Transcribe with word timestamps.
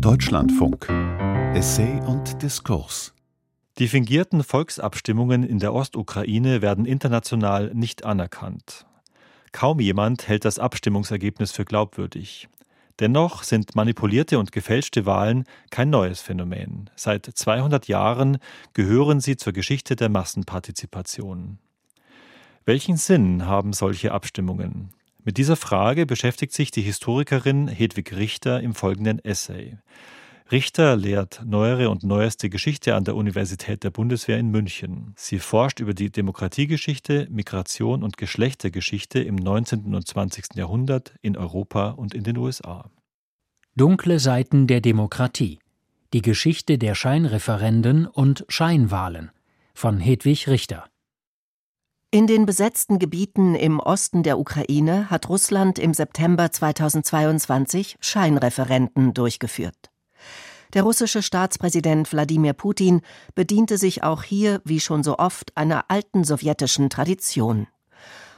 Deutschlandfunk 0.00 0.88
Essay 1.54 2.00
und 2.06 2.40
Diskurs 2.40 3.14
Die 3.78 3.88
fingierten 3.88 4.44
Volksabstimmungen 4.44 5.42
in 5.42 5.58
der 5.58 5.74
Ostukraine 5.74 6.62
werden 6.62 6.84
international 6.84 7.72
nicht 7.74 8.04
anerkannt. 8.04 8.86
Kaum 9.50 9.80
jemand 9.80 10.28
hält 10.28 10.44
das 10.44 10.60
Abstimmungsergebnis 10.60 11.50
für 11.50 11.64
glaubwürdig. 11.64 12.48
Dennoch 13.00 13.42
sind 13.42 13.74
manipulierte 13.74 14.38
und 14.38 14.52
gefälschte 14.52 15.04
Wahlen 15.04 15.44
kein 15.70 15.90
neues 15.90 16.20
Phänomen. 16.20 16.90
Seit 16.94 17.26
200 17.26 17.88
Jahren 17.88 18.38
gehören 18.74 19.20
sie 19.20 19.36
zur 19.36 19.52
Geschichte 19.52 19.96
der 19.96 20.10
Massenpartizipation. 20.10 21.58
Welchen 22.64 22.98
Sinn 22.98 23.46
haben 23.46 23.72
solche 23.72 24.12
Abstimmungen? 24.12 24.90
Mit 25.28 25.36
dieser 25.36 25.56
Frage 25.56 26.06
beschäftigt 26.06 26.54
sich 26.54 26.70
die 26.70 26.80
Historikerin 26.80 27.68
Hedwig 27.68 28.16
Richter 28.16 28.62
im 28.62 28.74
folgenden 28.74 29.22
Essay. 29.22 29.76
Richter 30.50 30.96
lehrt 30.96 31.42
neuere 31.44 31.90
und 31.90 32.02
neueste 32.02 32.48
Geschichte 32.48 32.94
an 32.94 33.04
der 33.04 33.14
Universität 33.14 33.84
der 33.84 33.90
Bundeswehr 33.90 34.38
in 34.38 34.48
München. 34.48 35.12
Sie 35.18 35.38
forscht 35.38 35.80
über 35.80 35.92
die 35.92 36.10
Demokratiegeschichte, 36.10 37.26
Migration 37.28 38.02
und 38.04 38.16
Geschlechtergeschichte 38.16 39.20
im 39.20 39.34
19. 39.34 39.94
und 39.94 40.08
20. 40.08 40.54
Jahrhundert 40.54 41.12
in 41.20 41.36
Europa 41.36 41.90
und 41.90 42.14
in 42.14 42.24
den 42.24 42.38
USA. 42.38 42.90
Dunkle 43.76 44.20
Seiten 44.20 44.66
der 44.66 44.80
Demokratie. 44.80 45.58
Die 46.14 46.22
Geschichte 46.22 46.78
der 46.78 46.94
Scheinreferenden 46.94 48.06
und 48.06 48.46
Scheinwahlen 48.48 49.30
von 49.74 50.00
Hedwig 50.00 50.48
Richter. 50.48 50.87
In 52.10 52.26
den 52.26 52.46
besetzten 52.46 52.98
Gebieten 52.98 53.54
im 53.54 53.80
Osten 53.80 54.22
der 54.22 54.38
Ukraine 54.38 55.10
hat 55.10 55.28
Russland 55.28 55.78
im 55.78 55.92
September 55.92 56.50
2022 56.50 57.98
Scheinreferenden 58.00 59.12
durchgeführt. 59.12 59.90
Der 60.72 60.84
russische 60.84 61.22
Staatspräsident 61.22 62.10
Wladimir 62.10 62.54
Putin 62.54 63.02
bediente 63.34 63.76
sich 63.76 64.04
auch 64.04 64.22
hier, 64.22 64.62
wie 64.64 64.80
schon 64.80 65.02
so 65.02 65.18
oft, 65.18 65.54
einer 65.54 65.90
alten 65.90 66.24
sowjetischen 66.24 66.88
Tradition. 66.88 67.66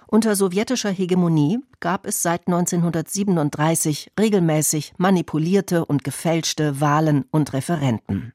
Unter 0.09 0.35
sowjetischer 0.35 0.91
Hegemonie 0.91 1.61
gab 1.79 2.07
es 2.07 2.23
seit 2.23 2.49
1937 2.49 4.11
regelmäßig 4.19 4.95
manipulierte 4.99 5.85
und 5.85 6.03
gefälschte 6.03 6.81
Wahlen 6.81 7.25
und 7.31 7.53
Referenten. 7.53 8.33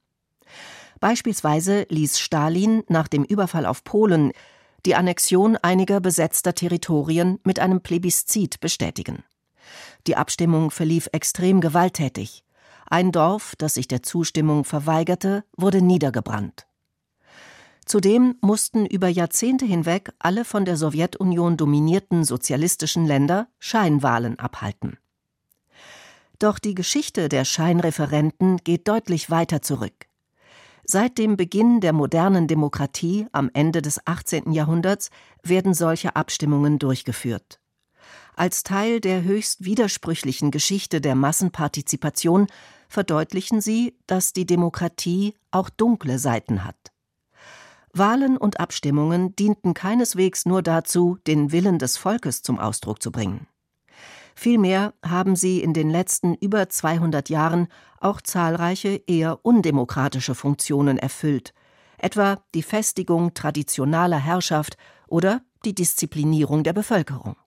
Beispielsweise 1.02 1.86
ließ 1.90 2.20
Stalin 2.20 2.84
nach 2.88 3.10
dem 3.10 3.26
Überfall 3.26 3.66
auf 3.66 3.84
Polen 3.84 4.32
die 4.86 4.96
Annexion 4.96 5.58
einiger 5.58 6.00
besetzter 6.00 6.54
Territorien 6.54 7.40
mit 7.44 7.60
einem 7.60 7.82
Plebiszit 7.82 8.60
bestätigen. 8.60 9.24
Die 10.08 10.16
Abstimmung 10.16 10.72
verlief 10.72 11.10
extrem 11.12 11.60
gewalttätig. 11.60 12.44
Ein 12.88 13.12
Dorf, 13.12 13.56
das 13.58 13.74
sich 13.74 13.88
der 13.88 14.04
Zustimmung 14.04 14.64
verweigerte, 14.64 15.44
wurde 15.58 15.82
niedergebrannt. 15.82 16.68
Zudem 17.86 18.36
mussten 18.42 18.86
über 18.86 19.08
Jahrzehnte 19.08 19.66
hinweg 19.66 20.12
alle 20.20 20.44
von 20.46 20.66
der 20.66 20.78
Sowjetunion 20.78 21.58
dominierten 21.58 22.24
sozialistischen 22.24 23.06
Länder 23.06 23.48
Scheinwahlen 23.60 24.40
abhalten. 24.40 24.98
Doch 26.40 26.60
die 26.60 26.76
Geschichte 26.76 27.30
der 27.30 27.46
Scheinreferenten 27.46 28.58
geht 28.58 28.88
deutlich 28.88 29.30
weiter 29.30 29.62
zurück. 29.62 30.08
Seit 30.88 31.18
dem 31.18 31.36
Beginn 31.36 31.82
der 31.82 31.94
modernen 31.94 32.48
Demokratie 32.48 33.26
am 33.32 33.50
Ende 33.54 33.82
des 33.82 34.06
18. 34.06 34.52
Jahrhunderts 34.52 35.10
werden 35.42 35.74
solche 35.74 36.16
Abstimmungen 36.16 36.78
durchgeführt. 36.78 37.60
Als 38.36 38.62
Teil 38.62 39.00
der 39.00 39.24
höchst 39.24 39.66
widersprüchlichen 39.66 40.52
Geschichte 40.52 41.02
der 41.02 41.16
Massenpartizipation 41.16 42.46
verdeutlichen 42.88 43.62
sie, 43.62 43.98
dass 44.06 44.32
die 44.32 44.46
Demokratie 44.46 45.34
auch 45.50 45.72
dunkle 45.72 46.20
Seiten 46.20 46.64
hat. 46.64 46.92
Wahlen 47.92 48.38
und 48.38 48.60
Abstimmungen 48.60 49.36
dienten 49.36 49.74
keineswegs 49.74 50.46
nur 50.46 50.62
dazu, 50.62 51.18
den 51.26 51.52
Willen 51.52 51.80
des 51.80 51.98
Volkes 51.98 52.44
zum 52.44 52.60
Ausdruck 52.60 53.02
zu 53.02 53.12
bringen. 53.12 53.48
Vielmehr 54.36 54.94
haben 55.04 55.36
sie 55.36 55.62
in 55.62 55.74
den 55.74 55.90
letzten 55.90 56.36
über 56.36 56.68
200 56.68 57.30
Jahren 57.30 57.68
auch 58.00 58.22
zahlreiche 58.22 59.02
eher 59.08 59.46
undemokratische 59.46 60.36
Funktionen 60.36 60.98
erfüllt, 60.98 61.54
etwa 61.98 62.44
die 62.54 62.64
Festigung 62.64 63.34
traditionaler 63.34 64.20
Herrschaft 64.20 64.78
oder 65.08 65.42
die 65.64 65.74
Disziplinierung 65.74 66.64
der 66.64 66.74
Bevölkerung. 66.74 67.38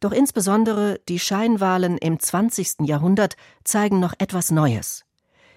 Doch 0.00 0.12
insbesondere 0.12 1.00
die 1.08 1.18
Scheinwahlen 1.18 1.98
im 1.98 2.18
20. 2.18 2.86
Jahrhundert 2.86 3.36
zeigen 3.64 4.00
noch 4.00 4.14
etwas 4.18 4.50
Neues. 4.50 5.04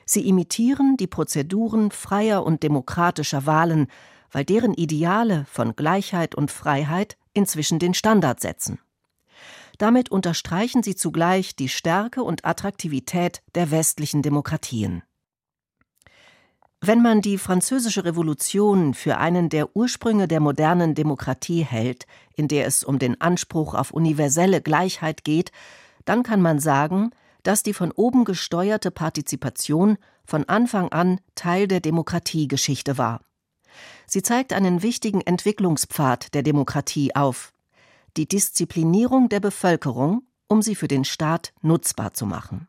Sie 0.05 0.28
imitieren 0.28 0.97
die 0.97 1.07
Prozeduren 1.07 1.91
freier 1.91 2.43
und 2.43 2.63
demokratischer 2.63 3.45
Wahlen, 3.45 3.88
weil 4.31 4.43
deren 4.43 4.73
Ideale 4.73 5.45
von 5.49 5.75
Gleichheit 5.75 6.35
und 6.35 6.51
Freiheit 6.51 7.17
inzwischen 7.33 7.79
den 7.79 7.93
Standard 7.93 8.41
setzen. 8.41 8.79
Damit 9.78 10.09
unterstreichen 10.09 10.84
sie 10.84 10.96
zugleich 10.96 11.56
die 11.56 11.70
Stärke 11.70 12.24
und 12.24 12.46
Attraktivität 12.46 13.42
der 13.56 13.72
westlichen 13.72 14.22
Demokratien. 14.22 15.04
Wenn 16.84 17.04
man 17.04 17.22
die 17.22 17.38
Französische 17.38 18.06
Revolution 18.06 18.96
für 18.96 19.18
einen 19.18 19.50
der 19.50 19.76
Ursprünge 19.76 20.28
der 20.28 20.40
modernen 20.40 20.96
Demokratie 20.96 21.64
hält, 21.64 22.08
in 22.36 22.48
der 22.48 22.66
es 22.66 22.84
um 22.84 22.98
den 22.98 23.22
Anspruch 23.22 23.76
auf 23.76 23.92
universelle 23.92 24.62
Gleichheit 24.62 25.24
geht, 25.24 25.52
dann 26.06 26.24
kann 26.24 26.42
man 26.42 26.59
sagen, 26.59 27.12
dass 27.44 27.62
die 27.62 27.74
von 27.74 27.92
oben 27.92 28.26
gesteuerte 28.26 28.90
Partizipation 28.90 29.98
von 30.26 30.50
Anfang 30.50 30.92
an 30.92 31.20
Teil 31.36 31.68
der 31.68 31.82
Demokratiegeschichte 31.82 32.98
war. 32.98 33.22
Sie 34.08 34.24
zeigt 34.24 34.52
einen 34.52 34.82
wichtigen 34.82 35.22
Entwicklungspfad 35.22 36.34
der 36.34 36.42
Demokratie 36.42 37.16
auf, 37.16 37.53
die 38.17 38.27
Disziplinierung 38.27 39.29
der 39.29 39.39
Bevölkerung, 39.39 40.23
um 40.47 40.61
sie 40.61 40.75
für 40.75 40.88
den 40.88 41.05
Staat 41.05 41.53
nutzbar 41.61 42.13
zu 42.13 42.25
machen. 42.25 42.67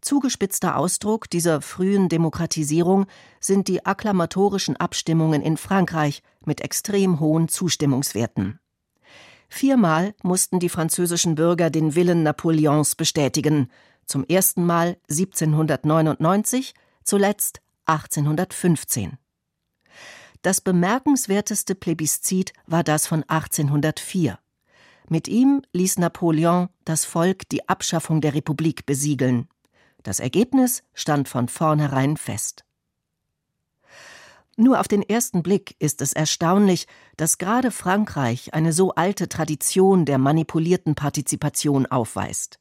Zugespitzter 0.00 0.76
Ausdruck 0.76 1.30
dieser 1.30 1.60
frühen 1.60 2.08
Demokratisierung 2.08 3.06
sind 3.40 3.68
die 3.68 3.86
akklamatorischen 3.86 4.76
Abstimmungen 4.76 5.42
in 5.42 5.56
Frankreich 5.56 6.22
mit 6.44 6.60
extrem 6.60 7.20
hohen 7.20 7.48
Zustimmungswerten. 7.48 8.58
Viermal 9.48 10.14
mussten 10.22 10.58
die 10.58 10.70
französischen 10.70 11.36
Bürger 11.36 11.70
den 11.70 11.94
Willen 11.94 12.22
Napoleons 12.22 12.96
bestätigen, 12.96 13.70
zum 14.06 14.24
ersten 14.24 14.66
Mal 14.66 14.96
1799, 15.08 16.74
zuletzt 17.04 17.60
1815. 17.84 19.18
Das 20.42 20.60
bemerkenswerteste 20.60 21.76
Plebiszit 21.76 22.52
war 22.66 22.82
das 22.82 23.06
von 23.06 23.22
1804. 23.22 24.38
Mit 25.08 25.28
ihm 25.28 25.62
ließ 25.72 25.98
Napoleon 25.98 26.68
das 26.84 27.04
Volk 27.04 27.48
die 27.48 27.68
Abschaffung 27.68 28.20
der 28.20 28.34
Republik 28.34 28.84
besiegeln. 28.84 29.48
Das 30.02 30.18
Ergebnis 30.18 30.82
stand 30.94 31.28
von 31.28 31.46
vornherein 31.46 32.16
fest. 32.16 32.64
Nur 34.56 34.80
auf 34.80 34.88
den 34.88 35.02
ersten 35.02 35.42
Blick 35.44 35.76
ist 35.78 36.02
es 36.02 36.12
erstaunlich, 36.12 36.86
dass 37.16 37.38
gerade 37.38 37.70
Frankreich 37.70 38.52
eine 38.52 38.72
so 38.72 38.92
alte 38.94 39.28
Tradition 39.28 40.04
der 40.04 40.18
manipulierten 40.18 40.94
Partizipation 40.94 41.86
aufweist. 41.86 42.58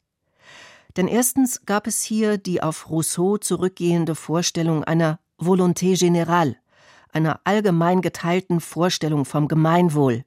Denn 0.97 1.07
erstens 1.07 1.65
gab 1.65 1.87
es 1.87 2.03
hier 2.03 2.37
die 2.37 2.61
auf 2.61 2.89
Rousseau 2.89 3.37
zurückgehende 3.37 4.13
Vorstellung 4.13 4.83
einer 4.83 5.19
Volonté 5.37 5.97
générale, 5.97 6.55
einer 7.13 7.41
allgemein 7.43 8.01
geteilten 8.01 8.59
Vorstellung 8.59 9.25
vom 9.25 9.47
Gemeinwohl, 9.47 10.23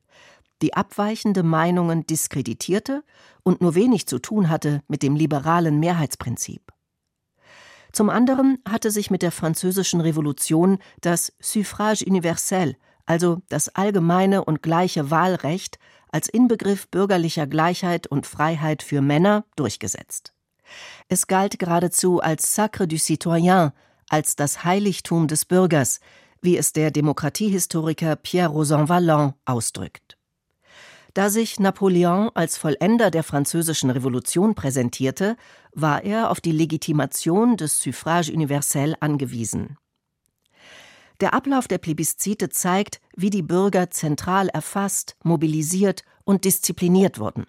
die 0.62 0.74
abweichende 0.74 1.42
Meinungen 1.42 2.06
diskreditierte 2.06 3.04
und 3.42 3.60
nur 3.60 3.74
wenig 3.74 4.06
zu 4.06 4.18
tun 4.18 4.48
hatte 4.48 4.82
mit 4.88 5.02
dem 5.02 5.16
liberalen 5.16 5.80
Mehrheitsprinzip. 5.80 6.72
Zum 7.92 8.10
anderen 8.10 8.58
hatte 8.68 8.90
sich 8.90 9.10
mit 9.10 9.22
der 9.22 9.30
Französischen 9.30 10.00
Revolution 10.00 10.78
das 11.00 11.32
Suffrage 11.38 12.04
universel, 12.04 12.76
also 13.06 13.42
das 13.48 13.68
allgemeine 13.68 14.44
und 14.44 14.62
gleiche 14.62 15.10
Wahlrecht, 15.10 15.78
als 16.10 16.28
Inbegriff 16.28 16.88
bürgerlicher 16.88 17.46
Gleichheit 17.46 18.06
und 18.06 18.26
Freiheit 18.26 18.82
für 18.82 19.00
Männer 19.00 19.44
durchgesetzt. 19.56 20.32
Es 21.08 21.26
galt 21.26 21.58
geradezu 21.58 22.20
als 22.20 22.54
Sacre 22.54 22.88
du 22.88 22.98
Citoyen, 22.98 23.72
als 24.08 24.36
das 24.36 24.64
Heiligtum 24.64 25.28
des 25.28 25.44
Bürgers, 25.44 26.00
wie 26.44 26.58
es 26.58 26.72
der 26.72 26.90
Demokratiehistoriker 26.90 28.16
Pierre 28.16 28.50
Rosan 28.50 28.88
Vallon 28.88 29.32
ausdrückt. 29.46 30.18
Da 31.14 31.30
sich 31.30 31.58
Napoleon 31.58 32.30
als 32.34 32.58
Vollender 32.58 33.10
der 33.10 33.22
französischen 33.22 33.88
Revolution 33.90 34.54
präsentierte, 34.54 35.36
war 35.72 36.02
er 36.02 36.30
auf 36.30 36.40
die 36.40 36.52
Legitimation 36.52 37.56
des 37.56 37.80
Suffrage 37.80 38.32
universel 38.32 38.94
angewiesen. 39.00 39.78
Der 41.20 41.32
Ablauf 41.32 41.68
der 41.68 41.78
Plebiszite 41.78 42.48
zeigt, 42.48 43.00
wie 43.16 43.30
die 43.30 43.42
Bürger 43.42 43.90
zentral 43.90 44.48
erfasst, 44.48 45.16
mobilisiert 45.22 46.02
und 46.24 46.44
diszipliniert 46.44 47.18
wurden. 47.18 47.46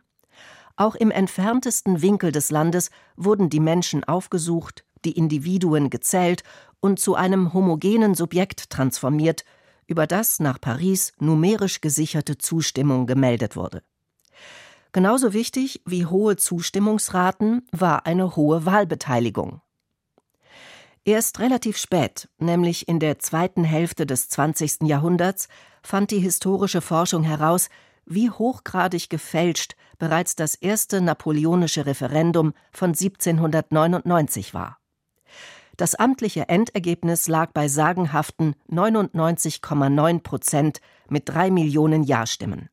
Auch 0.78 0.96
im 0.96 1.10
entferntesten 1.10 2.02
Winkel 2.02 2.32
des 2.32 2.52
Landes 2.52 2.92
wurden 3.16 3.50
die 3.50 3.60
Menschen 3.60 4.04
aufgesucht, 4.04 4.86
die 5.06 5.14
Individuen 5.14 5.90
gezählt 5.90 6.44
und 6.86 7.00
zu 7.00 7.16
einem 7.16 7.52
homogenen 7.52 8.14
Subjekt 8.14 8.70
transformiert, 8.70 9.44
über 9.88 10.06
das 10.06 10.40
nach 10.40 10.62
Paris 10.62 11.14
numerisch 11.18 11.82
gesicherte 11.82 12.38
Zustimmung 12.38 13.08
gemeldet 13.08 13.56
wurde. 13.56 13.82
Genauso 14.92 15.34
wichtig 15.34 15.82
wie 15.88 16.06
hohe 16.06 16.36
Zustimmungsraten 16.38 17.68
war 17.72 18.06
eine 18.06 18.36
hohe 18.36 18.68
Wahlbeteiligung. 18.68 19.62
Erst 21.06 21.40
relativ 21.40 21.78
spät, 21.78 22.30
nämlich 22.38 22.88
in 22.88 23.00
der 23.00 23.18
zweiten 23.18 23.64
Hälfte 23.64 24.06
des 24.06 24.30
20. 24.30 24.84
Jahrhunderts, 24.84 25.48
fand 25.82 26.12
die 26.12 26.20
historische 26.20 26.82
Forschung 26.82 27.24
heraus, 27.24 27.70
wie 28.06 28.30
hochgradig 28.30 29.10
gefälscht 29.10 29.76
bereits 29.98 30.36
das 30.36 30.54
erste 30.54 31.02
napoleonische 31.02 31.88
Referendum 31.88 32.54
von 32.72 32.90
1799 32.90 34.54
war. 34.54 34.78
Das 35.78 35.96
amtliche 35.96 36.48
Endergebnis 36.48 37.28
lag 37.28 37.52
bei 37.52 37.68
sagenhaften 37.68 38.56
99,9 38.70 40.22
Prozent 40.22 40.80
mit 41.10 41.28
drei 41.28 41.52
Millionen 41.52 42.04
Ja-Stimmen. 42.04 42.70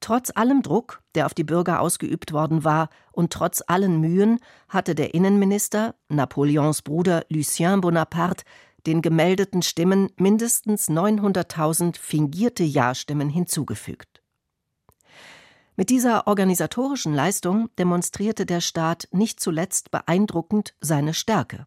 Trotz 0.00 0.30
allem 0.34 0.62
Druck, 0.62 1.02
der 1.14 1.26
auf 1.26 1.34
die 1.34 1.44
Bürger 1.44 1.80
ausgeübt 1.80 2.32
worden 2.32 2.62
war, 2.62 2.88
und 3.10 3.32
trotz 3.32 3.62
allen 3.66 4.00
Mühen 4.00 4.38
hatte 4.68 4.94
der 4.94 5.14
Innenminister, 5.14 5.96
Napoleons 6.08 6.82
Bruder 6.82 7.24
Lucien 7.28 7.80
Bonaparte, 7.80 8.44
den 8.86 9.02
gemeldeten 9.02 9.62
Stimmen 9.62 10.10
mindestens 10.16 10.88
900.000 10.88 11.98
fingierte 11.98 12.62
Ja-Stimmen 12.62 13.28
hinzugefügt. 13.28 14.22
Mit 15.74 15.90
dieser 15.90 16.26
organisatorischen 16.26 17.14
Leistung 17.14 17.70
demonstrierte 17.78 18.46
der 18.46 18.60
Staat 18.60 19.08
nicht 19.12 19.40
zuletzt 19.40 19.90
beeindruckend 19.90 20.74
seine 20.80 21.14
Stärke. 21.14 21.66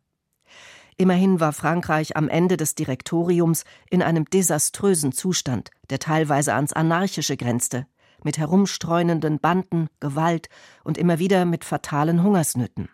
Immerhin 0.97 1.39
war 1.39 1.53
Frankreich 1.53 2.15
am 2.15 2.29
Ende 2.29 2.57
des 2.57 2.75
Direktoriums 2.75 3.63
in 3.89 4.01
einem 4.01 4.25
desaströsen 4.25 5.11
Zustand, 5.11 5.71
der 5.89 5.99
teilweise 5.99 6.53
ans 6.53 6.73
Anarchische 6.73 7.37
grenzte, 7.37 7.87
mit 8.23 8.37
herumstreunenden 8.37 9.39
Banden, 9.39 9.87
Gewalt 9.99 10.47
und 10.83 10.97
immer 10.97 11.19
wieder 11.19 11.45
mit 11.45 11.65
fatalen 11.65 12.23
Hungersnöten. 12.23 12.89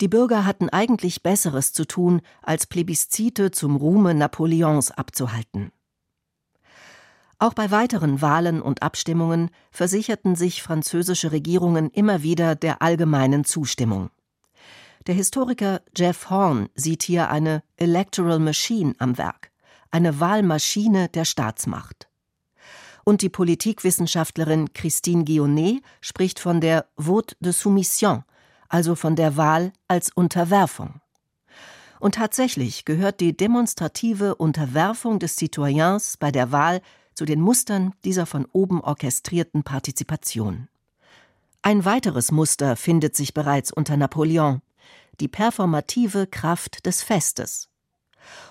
Die 0.00 0.08
Bürger 0.08 0.46
hatten 0.46 0.70
eigentlich 0.70 1.22
Besseres 1.22 1.72
zu 1.72 1.84
tun, 1.84 2.22
als 2.42 2.66
Plebiszite 2.66 3.50
zum 3.50 3.76
Ruhme 3.76 4.14
Napoleons 4.14 4.90
abzuhalten. 4.90 5.72
Auch 7.38 7.54
bei 7.54 7.70
weiteren 7.70 8.20
Wahlen 8.20 8.60
und 8.60 8.82
Abstimmungen 8.82 9.50
versicherten 9.70 10.34
sich 10.34 10.62
französische 10.62 11.30
Regierungen 11.30 11.90
immer 11.90 12.22
wieder 12.22 12.56
der 12.56 12.82
allgemeinen 12.82 13.44
Zustimmung. 13.44 14.10
Der 15.08 15.14
Historiker 15.14 15.80
Jeff 15.96 16.28
Horn 16.28 16.68
sieht 16.74 17.02
hier 17.02 17.30
eine 17.30 17.62
Electoral 17.78 18.38
Machine 18.38 18.92
am 18.98 19.16
Werk, 19.16 19.50
eine 19.90 20.20
Wahlmaschine 20.20 21.08
der 21.08 21.24
Staatsmacht. 21.24 22.10
Und 23.04 23.22
die 23.22 23.30
Politikwissenschaftlerin 23.30 24.74
Christine 24.74 25.24
Guionnet 25.24 25.82
spricht 26.02 26.38
von 26.38 26.60
der 26.60 26.84
Vote 26.98 27.34
de 27.40 27.52
Soumission, 27.52 28.22
also 28.68 28.94
von 28.94 29.16
der 29.16 29.38
Wahl 29.38 29.72
als 29.88 30.10
Unterwerfung. 30.12 31.00
Und 32.00 32.16
tatsächlich 32.16 32.84
gehört 32.84 33.20
die 33.20 33.34
demonstrative 33.34 34.34
Unterwerfung 34.34 35.18
des 35.18 35.36
Citoyens 35.36 36.18
bei 36.18 36.30
der 36.30 36.52
Wahl 36.52 36.82
zu 37.14 37.24
den 37.24 37.40
Mustern 37.40 37.94
dieser 38.04 38.26
von 38.26 38.44
oben 38.52 38.82
orchestrierten 38.82 39.62
Partizipation. 39.62 40.68
Ein 41.62 41.86
weiteres 41.86 42.30
Muster 42.30 42.76
findet 42.76 43.16
sich 43.16 43.32
bereits 43.32 43.72
unter 43.72 43.96
Napoleon, 43.96 44.60
die 45.20 45.28
performative 45.28 46.26
Kraft 46.26 46.86
des 46.86 47.02
Festes. 47.02 47.68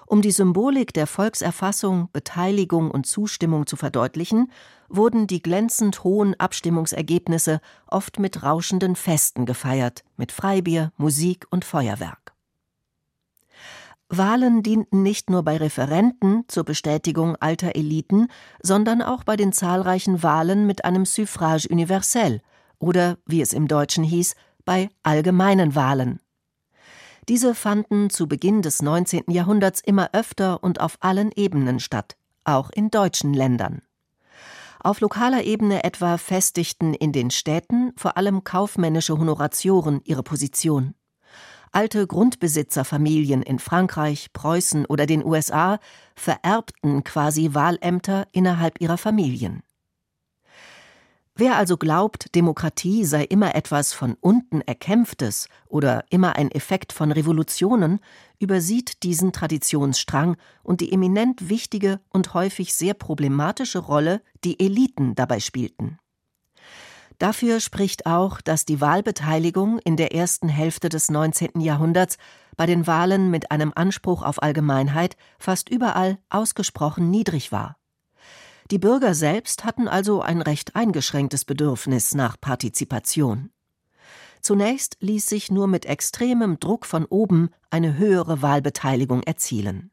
Um 0.05 0.21
die 0.21 0.31
Symbolik 0.31 0.93
der 0.93 1.07
Volkserfassung, 1.07 2.09
Beteiligung 2.13 2.89
und 2.89 3.05
Zustimmung 3.05 3.67
zu 3.67 3.75
verdeutlichen, 3.75 4.51
wurden 4.89 5.27
die 5.27 5.41
glänzend 5.41 6.03
hohen 6.03 6.39
Abstimmungsergebnisse 6.39 7.59
oft 7.87 8.19
mit 8.19 8.43
rauschenden 8.43 8.95
Festen 8.95 9.45
gefeiert, 9.45 10.03
mit 10.15 10.31
Freibier, 10.31 10.93
Musik 10.97 11.45
und 11.49 11.65
Feuerwerk. 11.65 12.33
Wahlen 14.09 14.63
dienten 14.63 15.03
nicht 15.03 15.29
nur 15.29 15.43
bei 15.43 15.57
Referenten 15.57 16.45
zur 16.47 16.63
Bestätigung 16.63 17.35
alter 17.35 17.75
Eliten, 17.75 18.29
sondern 18.63 19.01
auch 19.01 19.25
bei 19.25 19.35
den 19.35 19.51
zahlreichen 19.51 20.23
Wahlen 20.23 20.65
mit 20.65 20.85
einem 20.85 21.05
Suffrage 21.05 21.67
universel 21.69 22.41
oder, 22.79 23.17
wie 23.25 23.41
es 23.41 23.51
im 23.51 23.67
Deutschen 23.67 24.05
hieß, 24.05 24.35
bei 24.63 24.89
allgemeinen 25.03 25.75
Wahlen. 25.75 26.21
Diese 27.29 27.55
fanden 27.55 28.09
zu 28.09 28.27
Beginn 28.27 28.61
des 28.61 28.81
19. 28.81 29.25
Jahrhunderts 29.27 29.81
immer 29.81 30.11
öfter 30.13 30.63
und 30.63 30.79
auf 30.79 30.97
allen 31.01 31.31
Ebenen 31.35 31.81
statt, 31.81 32.15
auch 32.45 32.69
in 32.69 32.89
deutschen 32.89 33.33
Ländern. 33.33 33.81
Auf 34.79 35.01
lokaler 35.01 35.43
Ebene 35.43 35.83
etwa 35.83 36.17
festigten 36.17 36.93
in 36.93 37.11
den 37.11 37.29
Städten 37.29 37.91
vor 37.97 38.15
allem 38.15 38.45
kaufmännische 38.45 39.17
Honoratioren 39.17 39.99
ihre 40.05 40.23
Position. 40.23 40.93
Alte 41.73 42.07
Grundbesitzerfamilien 42.07 43.41
in 43.41 43.59
Frankreich, 43.59 44.31
Preußen 44.31 44.85
oder 44.85 45.05
den 45.05 45.25
USA 45.25 45.79
vererbten 46.15 47.03
quasi 47.03 47.49
Wahlämter 47.51 48.25
innerhalb 48.31 48.79
ihrer 48.79 48.97
Familien. 48.97 49.63
Wer 51.39 51.55
also 51.55 51.77
glaubt, 51.77 52.33
Demokratie 52.33 53.05
sei 53.05 53.23
immer 53.23 53.53
etwas 53.53 53.93
von 53.93 54.17
unten 54.21 54.61
Erkämpftes 54.61 55.49
oder 55.67 56.03
immer 56.09 56.35
ein 56.35 56.49
Effekt 56.49 56.91
von 56.91 57.11
Revolutionen, 57.11 57.99
übersieht 58.39 59.03
diesen 59.03 59.33
Traditionsstrang 59.33 60.37
und 60.63 60.81
die 60.81 60.91
eminent 60.91 61.47
wichtige 61.47 61.99
und 62.09 62.33
häufig 62.33 62.73
sehr 62.73 62.95
problematische 62.95 63.77
Rolle, 63.77 64.23
die 64.43 64.59
Eliten 64.59 65.13
dabei 65.13 65.39
spielten. 65.39 65.99
Dafür 67.19 67.59
spricht 67.59 68.07
auch, 68.07 68.41
dass 68.41 68.65
die 68.65 68.81
Wahlbeteiligung 68.81 69.77
in 69.77 69.95
der 69.95 70.15
ersten 70.15 70.49
Hälfte 70.49 70.89
des 70.89 71.11
19. 71.11 71.61
Jahrhunderts 71.61 72.17
bei 72.55 72.65
den 72.65 72.87
Wahlen 72.87 73.29
mit 73.29 73.51
einem 73.51 73.73
Anspruch 73.75 74.23
auf 74.23 74.41
Allgemeinheit 74.41 75.15
fast 75.37 75.69
überall 75.69 76.17
ausgesprochen 76.29 77.11
niedrig 77.11 77.51
war. 77.51 77.76
Die 78.69 78.79
Bürger 78.79 79.13
selbst 79.13 79.63
hatten 79.63 79.87
also 79.87 80.21
ein 80.21 80.41
recht 80.41 80.75
eingeschränktes 80.75 81.45
Bedürfnis 81.45 82.13
nach 82.15 82.39
Partizipation. 82.39 83.51
Zunächst 84.41 84.97
ließ 84.99 85.27
sich 85.27 85.51
nur 85.51 85.67
mit 85.67 85.85
extremem 85.85 86.59
Druck 86.59 86.85
von 86.85 87.05
oben 87.05 87.49
eine 87.69 87.97
höhere 87.97 88.41
Wahlbeteiligung 88.41 89.23
erzielen. 89.23 89.91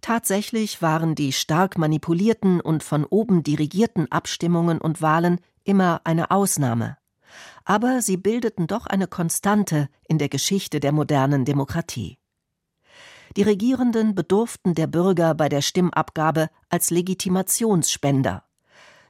Tatsächlich 0.00 0.82
waren 0.82 1.14
die 1.14 1.32
stark 1.32 1.78
manipulierten 1.78 2.60
und 2.60 2.82
von 2.82 3.04
oben 3.04 3.42
dirigierten 3.42 4.10
Abstimmungen 4.12 4.80
und 4.80 5.02
Wahlen 5.02 5.40
immer 5.64 6.02
eine 6.04 6.30
Ausnahme. 6.30 6.98
Aber 7.64 8.02
sie 8.02 8.18
bildeten 8.18 8.66
doch 8.66 8.86
eine 8.86 9.06
Konstante 9.06 9.88
in 10.06 10.18
der 10.18 10.28
Geschichte 10.28 10.78
der 10.78 10.92
modernen 10.92 11.44
Demokratie. 11.44 12.18
Die 13.36 13.42
Regierenden 13.42 14.14
bedurften 14.14 14.74
der 14.74 14.86
Bürger 14.86 15.34
bei 15.34 15.48
der 15.48 15.62
Stimmabgabe 15.62 16.50
als 16.68 16.90
Legitimationsspender. 16.90 18.44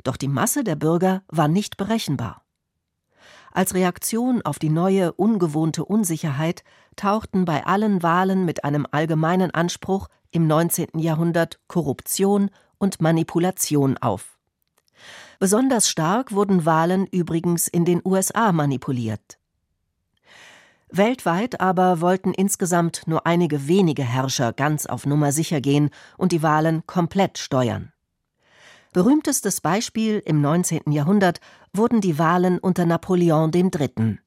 Doch 0.02 0.16
die 0.16 0.28
Masse 0.28 0.64
der 0.64 0.76
Bürger 0.76 1.23
war 1.28 1.49
nicht 1.49 1.76
berechenbar. 1.76 2.44
Als 3.52 3.75
Reaktion 3.75 4.42
auf 4.42 4.59
die 4.59 4.68
neue, 4.68 5.12
ungewohnte 5.12 5.85
Unsicherheit 5.85 6.64
tauchten 6.97 7.44
bei 7.44 7.64
allen 7.64 8.02
Wahlen 8.02 8.44
mit 8.44 8.64
einem 8.64 8.87
allgemeinen 8.90 9.52
Anspruch 9.52 10.09
im 10.33 10.47
19. 10.47 10.99
Jahrhundert 10.99 11.61
Korruption 11.68 12.50
und 12.78 13.00
Manipulation 13.00 13.97
auf. 13.99 14.38
Besonders 15.38 15.88
stark 15.88 16.33
wurden 16.33 16.66
Wahlen 16.66 17.06
übrigens 17.06 17.68
in 17.68 17.85
den 17.85 18.00
USA 18.04 18.50
manipuliert. 18.52 19.38
Weltweit 20.96 21.60
aber 21.60 22.00
wollten 22.00 22.32
insgesamt 22.32 23.02
nur 23.06 23.26
einige 23.26 23.66
wenige 23.66 24.04
Herrscher 24.04 24.52
ganz 24.52 24.86
auf 24.86 25.06
Nummer 25.06 25.32
sicher 25.32 25.60
gehen 25.60 25.90
und 26.16 26.30
die 26.30 26.42
Wahlen 26.42 26.86
komplett 26.86 27.38
steuern. 27.38 27.92
Berühmtestes 28.92 29.60
Beispiel 29.60 30.22
im 30.24 30.40
19. 30.40 30.92
Jahrhundert 30.92 31.40
wurden 31.72 32.00
die 32.00 32.20
Wahlen 32.20 32.60
unter 32.60 32.86
Napoleon 32.86 33.50
III. 33.52 34.18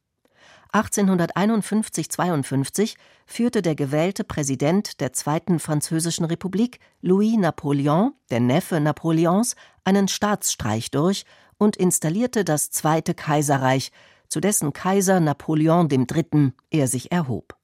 1851-52 0.74 2.95
führte 3.25 3.62
der 3.62 3.75
gewählte 3.75 4.25
Präsident 4.25 5.00
der 5.00 5.13
Zweiten 5.13 5.59
Französischen 5.59 6.25
Republik, 6.25 6.81
Louis 7.01 7.38
Napoleon, 7.38 8.12
der 8.29 8.41
Neffe 8.41 8.81
Napoleons, 8.81 9.55
einen 9.86 10.09
Staatsstreich 10.09 10.91
durch 10.91 11.24
und 11.57 11.77
installierte 11.77 12.43
das 12.43 12.69
Zweite 12.69 13.13
Kaiserreich, 13.13 13.93
zu 14.29 14.39
dessen 14.39 14.74
Kaiser 14.74 15.19
Napoleon 15.19 15.89
III. 15.89 16.53
er 16.69 16.88
sich 16.88 17.12
erhob. 17.12 17.57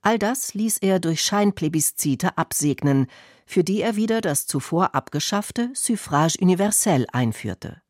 All 0.00 0.18
das 0.18 0.54
ließ 0.54 0.78
er 0.78 0.98
durch 0.98 1.22
Scheinplebiszite 1.22 2.36
absegnen, 2.36 3.06
für 3.46 3.62
die 3.62 3.82
er 3.82 3.96
wieder 3.96 4.20
das 4.20 4.46
zuvor 4.46 4.94
abgeschaffte 4.94 5.70
Suffrage 5.74 6.38
universel 6.40 7.06
einführte. 7.12 7.82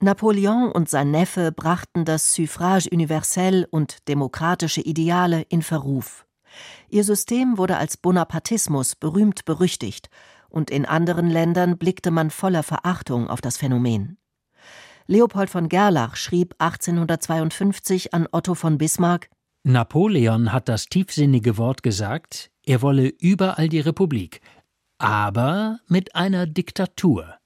Napoleon 0.00 0.70
und 0.72 0.88
sein 0.88 1.10
Neffe 1.10 1.52
brachten 1.52 2.04
das 2.04 2.34
Suffrage 2.34 2.88
universell 2.90 3.66
und 3.70 4.08
demokratische 4.08 4.82
Ideale 4.82 5.42
in 5.48 5.62
Verruf. 5.62 6.26
Ihr 6.88 7.04
System 7.04 7.58
wurde 7.58 7.76
als 7.76 7.96
Bonapartismus 7.96 8.94
berühmt 8.96 9.44
berüchtigt, 9.44 10.08
und 10.48 10.70
in 10.70 10.86
anderen 10.86 11.28
Ländern 11.28 11.76
blickte 11.76 12.10
man 12.10 12.30
voller 12.30 12.62
Verachtung 12.62 13.28
auf 13.28 13.40
das 13.40 13.56
Phänomen. 13.56 14.16
Leopold 15.08 15.50
von 15.50 15.68
Gerlach 15.68 16.16
schrieb 16.16 16.56
1852 16.58 18.12
an 18.12 18.26
Otto 18.32 18.54
von 18.54 18.76
Bismarck 18.76 19.30
Napoleon 19.62 20.52
hat 20.52 20.68
das 20.68 20.86
tiefsinnige 20.86 21.58
Wort 21.58 21.82
gesagt, 21.82 22.50
er 22.64 22.82
wolle 22.82 23.08
überall 23.08 23.68
die 23.68 23.80
Republik, 23.80 24.40
aber 24.98 25.78
mit 25.88 26.16
einer 26.16 26.46
Diktatur. 26.46 27.36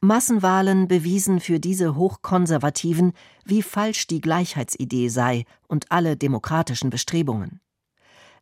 Massenwahlen 0.00 0.88
bewiesen 0.88 1.40
für 1.40 1.58
diese 1.58 1.94
Hochkonservativen, 1.96 3.12
wie 3.44 3.62
falsch 3.62 4.06
die 4.06 4.20
Gleichheitsidee 4.20 5.08
sei 5.08 5.44
und 5.66 5.90
alle 5.90 6.16
demokratischen 6.16 6.88
Bestrebungen. 6.88 7.60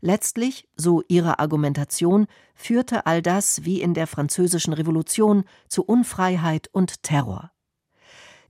Letztlich, 0.01 0.69
so 0.77 1.03
ihre 1.09 1.39
Argumentation, 1.39 2.27
führte 2.55 3.07
all 3.07 3.23
das 3.23 3.65
wie 3.65 3.81
in 3.81 3.95
der 3.95 4.07
Französischen 4.07 4.73
Revolution 4.73 5.45
zu 5.69 5.83
Unfreiheit 5.83 6.69
und 6.73 7.03
Terror. 7.03 7.51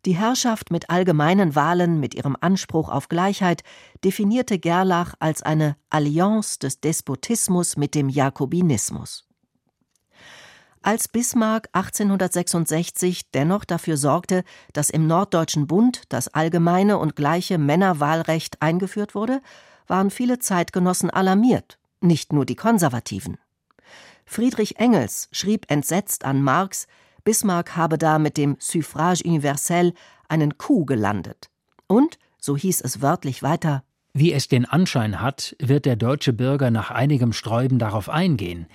Die 0.06 0.14
Herrschaft 0.14 0.70
mit 0.70 0.88
allgemeinen 0.88 1.56
Wahlen 1.56 1.98
mit 1.98 2.14
ihrem 2.14 2.36
Anspruch 2.40 2.90
auf 2.90 3.08
Gleichheit 3.08 3.64
definierte 4.04 4.60
Gerlach 4.60 5.14
als 5.18 5.42
eine 5.42 5.76
Allianz 5.90 6.60
des 6.60 6.80
Despotismus 6.80 7.76
mit 7.76 7.96
dem 7.96 8.08
Jakobinismus. 8.08 9.26
Als 10.80 11.08
Bismarck 11.08 11.68
1866 11.72 13.32
dennoch 13.32 13.64
dafür 13.64 13.96
sorgte, 13.96 14.44
dass 14.72 14.90
im 14.90 15.08
Norddeutschen 15.08 15.66
Bund 15.66 16.04
das 16.08 16.28
allgemeine 16.28 16.98
und 16.98 17.16
gleiche 17.16 17.58
Männerwahlrecht 17.58 18.62
eingeführt 18.62 19.16
wurde, 19.16 19.42
waren 19.88 20.10
viele 20.10 20.38
Zeitgenossen 20.38 21.10
alarmiert, 21.10 21.80
nicht 22.00 22.32
nur 22.32 22.46
die 22.46 22.54
Konservativen. 22.54 23.38
Friedrich 24.25 24.78
Engels 24.78 25.28
schrieb 25.32 25.68
entsetzt 25.68 26.25
an 26.25 26.42
Marx, 26.42 26.86
Bismarck 27.26 27.76
habe 27.76 27.99
da 27.99 28.21
mit 28.21 28.37
dem 28.37 28.56
Suffrage 28.61 29.25
universel 29.25 29.92
einen 30.28 30.59
Coup 30.59 30.87
gelandet. 30.87 31.50
Und, 31.88 32.18
so 32.38 32.56
hieß 32.56 32.80
es 32.83 33.02
wörtlich 33.02 33.42
weiter, 33.42 33.83
wie 34.18 34.33
es 34.33 34.49
den 34.49 34.64
Anschein 34.64 35.21
hat, 35.21 35.54
wird 35.59 35.85
der 35.85 35.97
deutsche 35.97 36.33
Bürger 36.33 36.71
nach 36.71 36.90
einigem 36.90 37.35
Sträuben 37.35 37.78
darauf 37.78 38.09
eingehen, 38.09 38.66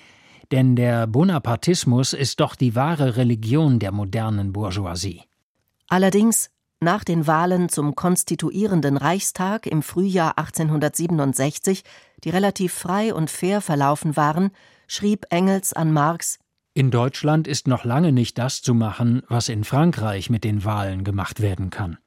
denn 0.52 0.76
der 0.76 1.08
Bonapartismus 1.08 2.14
ist 2.14 2.42
doch 2.42 2.56
die 2.56 2.76
wahre 2.76 3.16
Religion 3.16 3.80
der 3.80 3.92
modernen 3.92 4.54
Bourgeoisie. 4.54 5.24
Allerdings, 5.88 6.52
nach 6.80 7.04
den 7.04 7.26
Wahlen 7.26 7.70
zum 7.70 7.96
konstituierenden 7.96 8.98
Reichstag 8.98 9.66
im 9.66 9.82
Frühjahr 9.82 10.38
1867, 10.38 11.84
die 12.24 12.30
relativ 12.30 12.74
frei 12.74 13.14
und 13.14 13.32
fair 13.32 13.62
verlaufen 13.62 14.16
waren, 14.18 14.52
schrieb 14.88 15.26
Engels 15.32 15.74
an 15.74 15.92
Marx 15.92 16.38
In 16.74 16.90
Deutschland 16.90 17.50
ist 17.50 17.68
noch 17.68 17.84
lange 17.84 18.14
nicht 18.14 18.38
das 18.38 18.62
zu 18.62 18.74
machen, 18.74 19.24
was 19.28 19.50
in 19.50 19.66
Frankreich 19.66 20.30
mit 20.30 20.46
den 20.46 20.64
Wahlen 20.64 21.04
gemacht 21.04 21.42
werden 21.42 21.70
kann. 21.70 21.98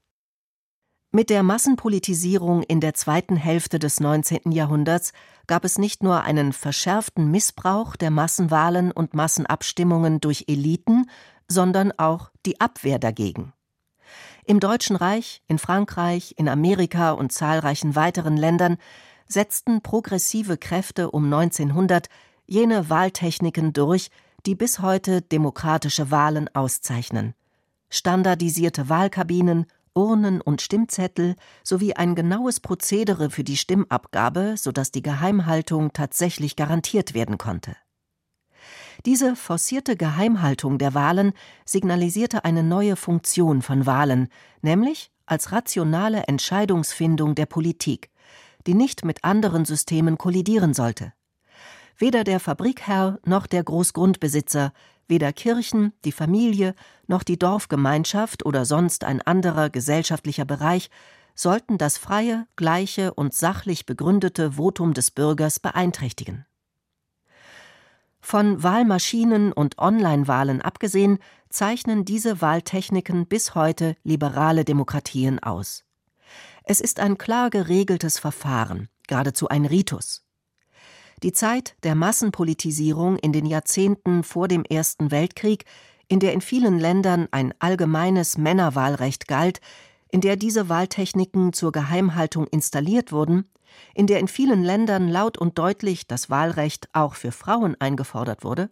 Mit 1.12 1.28
der 1.28 1.42
Massenpolitisierung 1.42 2.62
in 2.62 2.80
der 2.80 2.94
zweiten 2.94 3.36
Hälfte 3.36 3.78
des 3.78 4.00
19. 4.00 4.52
Jahrhunderts 4.52 5.12
gab 5.46 5.66
es 5.66 5.76
nicht 5.76 6.02
nur 6.02 6.22
einen 6.22 6.54
verschärften 6.54 7.30
Missbrauch 7.30 7.94
der 7.94 8.10
Massenwahlen 8.10 8.90
und 8.90 9.12
Massenabstimmungen 9.12 10.20
durch 10.20 10.46
Eliten, 10.48 11.10
sondern 11.46 11.92
auch 11.98 12.30
die 12.46 12.58
Abwehr 12.58 12.98
dagegen. 12.98 13.52
Im 14.46 14.60
Deutschen 14.60 14.96
Reich, 14.96 15.42
in 15.46 15.58
Frankreich, 15.58 16.34
in 16.38 16.48
Amerika 16.48 17.12
und 17.12 17.32
zahlreichen 17.32 17.96
weiteren 17.96 18.38
Ländern 18.38 18.78
setzten 19.28 19.82
progressive 19.82 20.56
Kräfte 20.56 21.10
um 21.10 21.24
1900 21.24 22.08
jene 22.46 22.88
Wahltechniken 22.88 23.74
durch, 23.74 24.10
die 24.46 24.54
bis 24.54 24.80
heute 24.80 25.22
demokratische 25.22 26.10
Wahlen 26.10 26.48
auszeichnen. 26.54 27.34
Standardisierte 27.88 28.88
Wahlkabinen, 28.88 29.66
Urnen 29.94 30.40
und 30.40 30.60
Stimmzettel 30.60 31.36
sowie 31.62 31.94
ein 31.94 32.14
genaues 32.14 32.60
Prozedere 32.60 33.30
für 33.30 33.44
die 33.44 33.56
Stimmabgabe, 33.56 34.56
sodass 34.56 34.90
die 34.90 35.02
Geheimhaltung 35.02 35.92
tatsächlich 35.92 36.56
garantiert 36.56 37.14
werden 37.14 37.38
konnte. 37.38 37.76
Diese 39.06 39.36
forcierte 39.36 39.96
Geheimhaltung 39.96 40.78
der 40.78 40.94
Wahlen 40.94 41.32
signalisierte 41.64 42.44
eine 42.44 42.62
neue 42.62 42.96
Funktion 42.96 43.62
von 43.62 43.86
Wahlen, 43.86 44.28
nämlich 44.62 45.10
als 45.26 45.52
rationale 45.52 46.24
Entscheidungsfindung 46.24 47.34
der 47.34 47.46
Politik, 47.46 48.10
die 48.66 48.74
nicht 48.74 49.04
mit 49.04 49.22
anderen 49.24 49.64
Systemen 49.64 50.18
kollidieren 50.18 50.74
sollte. 50.74 51.12
Weder 51.96 52.24
der 52.24 52.40
Fabrikherr 52.40 53.18
noch 53.24 53.46
der 53.46 53.62
Großgrundbesitzer 53.62 54.72
Weder 55.06 55.32
Kirchen, 55.32 55.92
die 56.04 56.12
Familie 56.12 56.74
noch 57.06 57.22
die 57.22 57.38
Dorfgemeinschaft 57.38 58.46
oder 58.46 58.64
sonst 58.64 59.04
ein 59.04 59.20
anderer 59.20 59.68
gesellschaftlicher 59.68 60.44
Bereich 60.44 60.90
sollten 61.34 61.78
das 61.78 61.98
freie, 61.98 62.46
gleiche 62.56 63.12
und 63.12 63.34
sachlich 63.34 63.86
begründete 63.86 64.52
Votum 64.52 64.94
des 64.94 65.10
Bürgers 65.10 65.60
beeinträchtigen. 65.60 66.46
Von 68.20 68.62
Wahlmaschinen 68.62 69.52
und 69.52 69.78
Online-Wahlen 69.78 70.62
abgesehen, 70.62 71.18
zeichnen 71.50 72.06
diese 72.06 72.40
Wahltechniken 72.40 73.26
bis 73.26 73.54
heute 73.54 73.96
liberale 74.02 74.64
Demokratien 74.64 75.42
aus. 75.42 75.84
Es 76.62 76.80
ist 76.80 77.00
ein 77.00 77.18
klar 77.18 77.50
geregeltes 77.50 78.18
Verfahren, 78.18 78.88
geradezu 79.06 79.48
ein 79.48 79.66
Ritus. 79.66 80.24
Die 81.24 81.32
Zeit 81.32 81.74
der 81.84 81.94
Massenpolitisierung 81.94 83.16
in 83.16 83.32
den 83.32 83.46
Jahrzehnten 83.46 84.24
vor 84.24 84.46
dem 84.46 84.62
Ersten 84.62 85.10
Weltkrieg, 85.10 85.64
in 86.06 86.20
der 86.20 86.34
in 86.34 86.42
vielen 86.42 86.78
Ländern 86.78 87.28
ein 87.30 87.54
allgemeines 87.60 88.36
Männerwahlrecht 88.36 89.26
galt, 89.26 89.62
in 90.10 90.20
der 90.20 90.36
diese 90.36 90.68
Wahltechniken 90.68 91.54
zur 91.54 91.72
Geheimhaltung 91.72 92.46
installiert 92.46 93.10
wurden, 93.10 93.50
in 93.94 94.06
der 94.06 94.20
in 94.20 94.28
vielen 94.28 94.62
Ländern 94.62 95.08
laut 95.08 95.38
und 95.38 95.58
deutlich 95.58 96.06
das 96.06 96.28
Wahlrecht 96.28 96.90
auch 96.92 97.14
für 97.14 97.32
Frauen 97.32 97.74
eingefordert 97.80 98.44
wurde, 98.44 98.68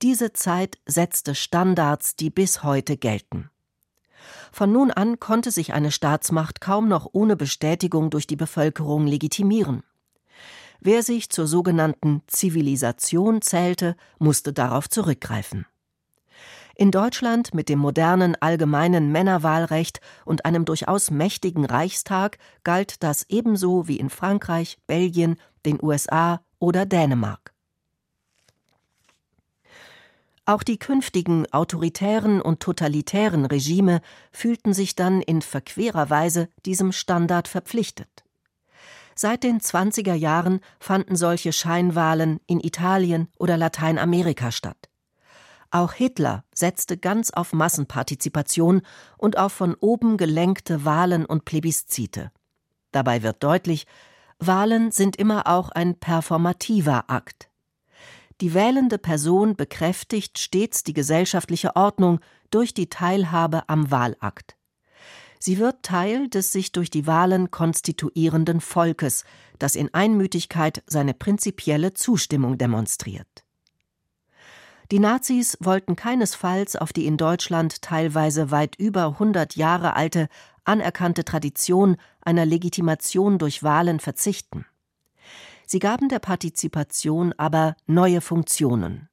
diese 0.00 0.32
Zeit 0.32 0.78
setzte 0.86 1.34
Standards, 1.34 2.16
die 2.16 2.30
bis 2.30 2.62
heute 2.62 2.96
gelten. 2.96 3.50
Von 4.50 4.72
nun 4.72 4.90
an 4.90 5.20
konnte 5.20 5.50
sich 5.50 5.74
eine 5.74 5.92
Staatsmacht 5.92 6.62
kaum 6.62 6.88
noch 6.88 7.06
ohne 7.12 7.36
Bestätigung 7.36 8.08
durch 8.08 8.26
die 8.26 8.36
Bevölkerung 8.36 9.06
legitimieren. 9.06 9.82
Wer 10.80 11.02
sich 11.02 11.30
zur 11.30 11.46
sogenannten 11.46 12.22
Zivilisation 12.26 13.42
zählte, 13.42 13.96
musste 14.18 14.52
darauf 14.52 14.88
zurückgreifen. 14.88 15.66
In 16.78 16.90
Deutschland 16.90 17.54
mit 17.54 17.70
dem 17.70 17.78
modernen 17.78 18.36
allgemeinen 18.38 19.10
Männerwahlrecht 19.10 20.00
und 20.26 20.44
einem 20.44 20.66
durchaus 20.66 21.10
mächtigen 21.10 21.64
Reichstag 21.64 22.36
galt 22.64 23.02
das 23.02 23.24
ebenso 23.30 23.88
wie 23.88 23.96
in 23.96 24.10
Frankreich, 24.10 24.76
Belgien, 24.86 25.36
den 25.64 25.82
USA 25.82 26.42
oder 26.58 26.84
Dänemark. 26.84 27.54
Auch 30.44 30.62
die 30.62 30.78
künftigen 30.78 31.50
autoritären 31.50 32.42
und 32.42 32.60
totalitären 32.60 33.46
Regime 33.46 34.02
fühlten 34.30 34.74
sich 34.74 34.94
dann 34.94 35.22
in 35.22 35.40
verquerer 35.40 36.10
Weise 36.10 36.50
diesem 36.66 36.92
Standard 36.92 37.48
verpflichtet. 37.48 38.25
Seit 39.18 39.44
den 39.44 39.60
20er 39.60 40.14
Jahren 40.14 40.60
fanden 40.78 41.16
solche 41.16 41.52
Scheinwahlen 41.52 42.38
in 42.46 42.60
Italien 42.60 43.28
oder 43.38 43.56
Lateinamerika 43.56 44.52
statt. 44.52 44.90
Auch 45.70 45.94
Hitler 45.94 46.44
setzte 46.54 46.98
ganz 46.98 47.30
auf 47.30 47.54
Massenpartizipation 47.54 48.82
und 49.16 49.38
auf 49.38 49.52
von 49.52 49.74
oben 49.80 50.18
gelenkte 50.18 50.84
Wahlen 50.84 51.24
und 51.24 51.46
Plebiszite. 51.46 52.30
Dabei 52.92 53.22
wird 53.22 53.42
deutlich, 53.42 53.86
Wahlen 54.38 54.90
sind 54.90 55.16
immer 55.16 55.46
auch 55.46 55.70
ein 55.70 55.98
performativer 55.98 57.08
Akt. 57.08 57.48
Die 58.42 58.52
wählende 58.52 58.98
Person 58.98 59.56
bekräftigt 59.56 60.38
stets 60.38 60.82
die 60.82 60.92
gesellschaftliche 60.92 61.74
Ordnung 61.74 62.20
durch 62.50 62.74
die 62.74 62.90
Teilhabe 62.90 63.66
am 63.68 63.90
Wahlakt. 63.90 64.55
Sie 65.38 65.58
wird 65.58 65.82
Teil 65.82 66.28
des 66.28 66.52
sich 66.52 66.72
durch 66.72 66.90
die 66.90 67.06
Wahlen 67.06 67.50
konstituierenden 67.50 68.60
Volkes, 68.60 69.24
das 69.58 69.74
in 69.74 69.92
Einmütigkeit 69.92 70.82
seine 70.86 71.14
prinzipielle 71.14 71.92
Zustimmung 71.92 72.58
demonstriert. 72.58 73.44
Die 74.92 75.00
Nazis 75.00 75.56
wollten 75.60 75.96
keinesfalls 75.96 76.76
auf 76.76 76.92
die 76.92 77.06
in 77.06 77.16
Deutschland 77.16 77.82
teilweise 77.82 78.50
weit 78.50 78.76
über 78.76 79.06
100 79.06 79.56
Jahre 79.56 79.96
alte 79.96 80.28
anerkannte 80.64 81.24
Tradition 81.24 81.96
einer 82.20 82.46
Legitimation 82.46 83.38
durch 83.38 83.62
Wahlen 83.62 83.98
verzichten. 83.98 84.64
Sie 85.66 85.80
gaben 85.80 86.08
der 86.08 86.20
Partizipation 86.20 87.34
aber 87.36 87.76
neue 87.86 88.20
Funktionen. 88.20 89.08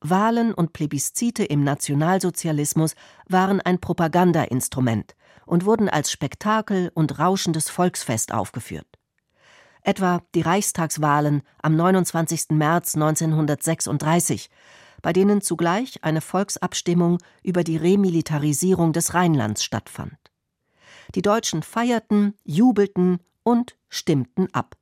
Wahlen 0.00 0.52
und 0.52 0.72
Plebiszite 0.72 1.44
im 1.44 1.64
Nationalsozialismus 1.64 2.94
waren 3.28 3.60
ein 3.60 3.80
Propagandainstrument 3.80 5.14
und 5.46 5.64
wurden 5.64 5.88
als 5.88 6.10
Spektakel 6.10 6.90
und 6.94 7.18
rauschendes 7.18 7.70
Volksfest 7.70 8.32
aufgeführt. 8.32 8.86
Etwa 9.82 10.22
die 10.34 10.40
Reichstagswahlen 10.40 11.42
am 11.60 11.76
29. 11.76 12.50
März 12.50 12.94
1936, 12.94 14.48
bei 15.02 15.12
denen 15.12 15.42
zugleich 15.42 16.02
eine 16.02 16.22
Volksabstimmung 16.22 17.18
über 17.42 17.62
die 17.62 17.76
Remilitarisierung 17.76 18.94
des 18.94 19.12
Rheinlands 19.12 19.62
stattfand. 19.62 20.16
Die 21.14 21.22
Deutschen 21.22 21.62
feierten, 21.62 22.34
jubelten 22.44 23.20
und 23.42 23.76
stimmten 23.90 24.48
ab. 24.54 24.76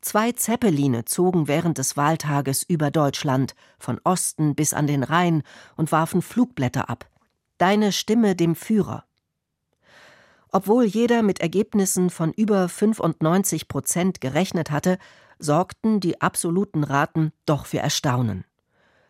Zwei 0.00 0.32
Zeppeline 0.32 1.04
zogen 1.04 1.46
während 1.46 1.76
des 1.76 1.96
Wahltages 1.96 2.62
über 2.62 2.90
Deutschland, 2.90 3.54
von 3.78 4.00
Osten 4.02 4.54
bis 4.54 4.72
an 4.72 4.86
den 4.86 5.02
Rhein, 5.02 5.42
und 5.76 5.92
warfen 5.92 6.22
Flugblätter 6.22 6.88
ab. 6.88 7.06
Deine 7.58 7.92
Stimme 7.92 8.34
dem 8.34 8.54
Führer. 8.54 9.04
Obwohl 10.52 10.84
jeder 10.84 11.22
mit 11.22 11.40
Ergebnissen 11.40 12.08
von 12.10 12.32
über 12.32 12.68
95 12.68 13.68
Prozent 13.68 14.20
gerechnet 14.20 14.70
hatte, 14.70 14.98
sorgten 15.38 16.00
die 16.00 16.20
absoluten 16.20 16.82
Raten 16.82 17.32
doch 17.46 17.66
für 17.66 17.78
Erstaunen. 17.78 18.44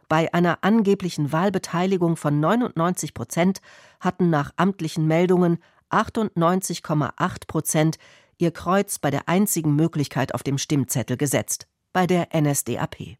Bei 0.08 0.34
einer 0.34 0.58
angeblichen 0.62 1.30
Wahlbeteiligung 1.30 2.16
von 2.16 2.40
99 2.40 3.14
Prozent 3.14 3.60
hatten 4.00 4.28
nach 4.28 4.52
amtlichen 4.56 5.06
Meldungen 5.06 5.58
98,8 5.90 7.46
Prozent 7.46 7.96
ihr 8.40 8.50
Kreuz 8.50 8.98
bei 8.98 9.10
der 9.10 9.28
einzigen 9.28 9.74
Möglichkeit 9.76 10.34
auf 10.34 10.42
dem 10.42 10.58
Stimmzettel 10.58 11.16
gesetzt, 11.16 11.68
bei 11.92 12.06
der 12.06 12.28
NSDAP. 12.34 13.18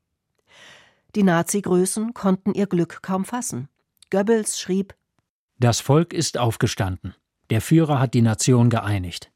Die 1.15 1.23
Nazi-Größen 1.23 2.15
konnten 2.15 2.55
ihr 2.55 2.67
Glück 2.67 3.03
kaum 3.03 3.25
fassen. 3.25 3.69
Goebbels 4.11 4.61
schrieb: 4.61 4.95
Das 5.59 5.81
Volk 5.81 6.13
ist 6.13 6.39
aufgestanden. 6.39 7.15
Der 7.51 7.61
Führer 7.61 7.99
hat 7.99 8.15
die 8.15 8.23
Nation 8.23 8.71
geeinigt. 8.71 9.33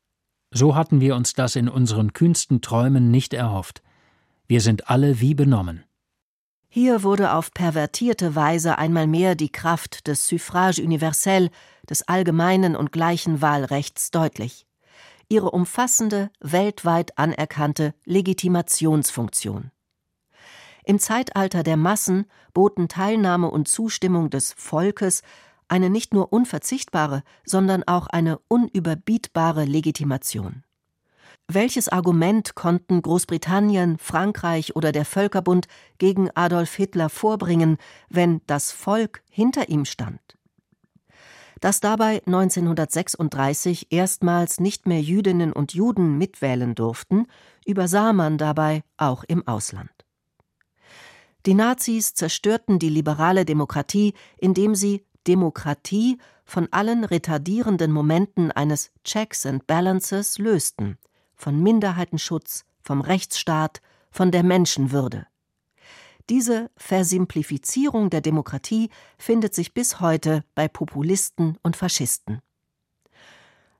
So 0.53 0.77
hatten 0.77 1.01
wir 1.01 1.17
uns 1.17 1.35
das 1.35 1.57
in 1.57 1.69
unseren 1.69 2.13
kühnsten 2.13 2.61
Träumen 2.61 3.11
nicht 3.11 3.35
erhofft. 3.35 3.83
Wir 4.47 4.61
sind 4.61 4.89
alle 4.89 5.21
wie 5.21 5.35
benommen. 5.35 5.85
Hier 6.69 7.03
wurde 7.03 7.33
auf 7.33 7.53
pervertierte 7.53 8.37
Weise 8.37 8.79
einmal 8.79 9.07
mehr 9.07 9.35
die 9.35 9.51
Kraft 9.51 10.07
des 10.07 10.29
Suffrage 10.29 10.83
universel, 10.83 11.51
des 11.89 12.07
allgemeinen 12.07 12.77
und 12.77 12.93
gleichen 12.93 13.41
Wahlrechts 13.41 14.11
deutlich 14.11 14.67
ihre 15.29 15.51
umfassende, 15.51 16.31
weltweit 16.41 17.19
anerkannte 17.19 17.95
Legitimationsfunktion. 18.05 19.71
Im 20.85 20.99
Zeitalter 20.99 21.63
der 21.63 21.77
Massen 21.77 22.27
boten 22.53 22.89
Teilnahme 22.89 23.51
und 23.51 23.69
Zustimmung 23.69 24.31
des 24.31 24.53
Volkes 24.53 25.23
eine 25.69 25.89
nicht 25.89 26.13
nur 26.13 26.33
unverzichtbare, 26.33 27.23
sondern 27.45 27.83
auch 27.85 28.07
eine 28.07 28.39
unüberbietbare 28.49 29.65
Legitimation. 29.65 30.63
Welches 31.49 31.89
Argument 31.89 32.55
konnten 32.55 33.03
Großbritannien, 33.03 33.99
Frankreich 33.99 34.77
oder 34.77 34.93
der 34.93 35.05
Völkerbund 35.05 35.67
gegen 35.99 36.31
Adolf 36.35 36.75
Hitler 36.75 37.11
vorbringen, 37.11 37.77
wenn 38.09 38.41
das 38.47 38.73
Volk 38.73 39.23
hinter 39.31 39.69
ihm 39.69 39.85
stand? 39.85 40.21
Dass 41.65 41.81
dabei 41.81 42.21
1936 42.27 43.87
erstmals 43.89 44.61
nicht 44.61 44.87
mehr 44.87 45.01
Jüdinnen 45.01 45.51
und 45.51 45.73
Juden 45.73 46.19
mitwählen 46.19 46.75
durften, 46.75 47.27
übersah 47.65 48.13
man 48.13 48.37
dabei 48.37 48.83
auch 48.99 49.25
im 49.25 49.49
Ausland. 49.49 49.89
Die 51.47 51.55
Nazis 51.55 52.13
zerstörten 52.13 52.79
die 52.79 52.91
liberale 52.91 53.47
Demokratie, 53.47 54.13
indem 54.37 54.75
sie 54.75 55.07
Demokratie 55.27 56.19
von 56.45 56.69
allen 56.71 57.03
retardierenden 57.03 57.93
Momenten 57.93 58.53
eines 58.53 58.91
Checks 59.03 59.47
and 59.47 59.67
Balances 59.67 60.37
lösten, 60.37 60.99
von 61.35 61.63
Minderheitenschutz, 61.63 62.67
vom 62.83 63.01
Rechtsstaat, 63.01 63.81
von 64.11 64.31
der 64.31 64.43
Menschenwürde. 64.43 65.27
Diese 66.31 66.71
Versimplifizierung 66.77 68.09
der 68.09 68.23
Demokratie 68.23 68.89
findet 69.19 69.55
sich 69.55 69.75
bis 69.75 70.01
heute 70.01 70.43
bei 70.55 70.69
Populisten 70.69 71.59
und 71.63 71.77
Faschisten. 71.77 72.41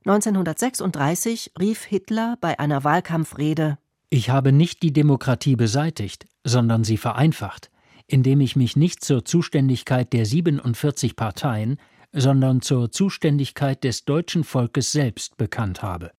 1936 0.05 1.53
rief 1.59 1.83
Hitler 1.83 2.37
bei 2.39 2.59
einer 2.59 2.83
Wahlkampfrede 2.83 3.79
Ich 4.11 4.29
habe 4.29 4.51
nicht 4.51 4.83
die 4.83 4.93
Demokratie 4.93 5.55
beseitigt, 5.55 6.27
sondern 6.43 6.83
sie 6.83 6.97
vereinfacht, 6.97 7.71
indem 8.05 8.41
ich 8.41 8.55
mich 8.55 8.75
nicht 8.75 9.03
zur 9.03 9.25
Zuständigkeit 9.25 10.13
der 10.13 10.27
47 10.27 11.15
Parteien, 11.15 11.77
sondern 12.13 12.61
zur 12.61 12.91
Zuständigkeit 12.91 13.83
des 13.83 14.05
deutschen 14.05 14.43
Volkes 14.43 14.91
selbst 14.91 15.37
bekannt 15.37 15.81
habe. 15.81 16.11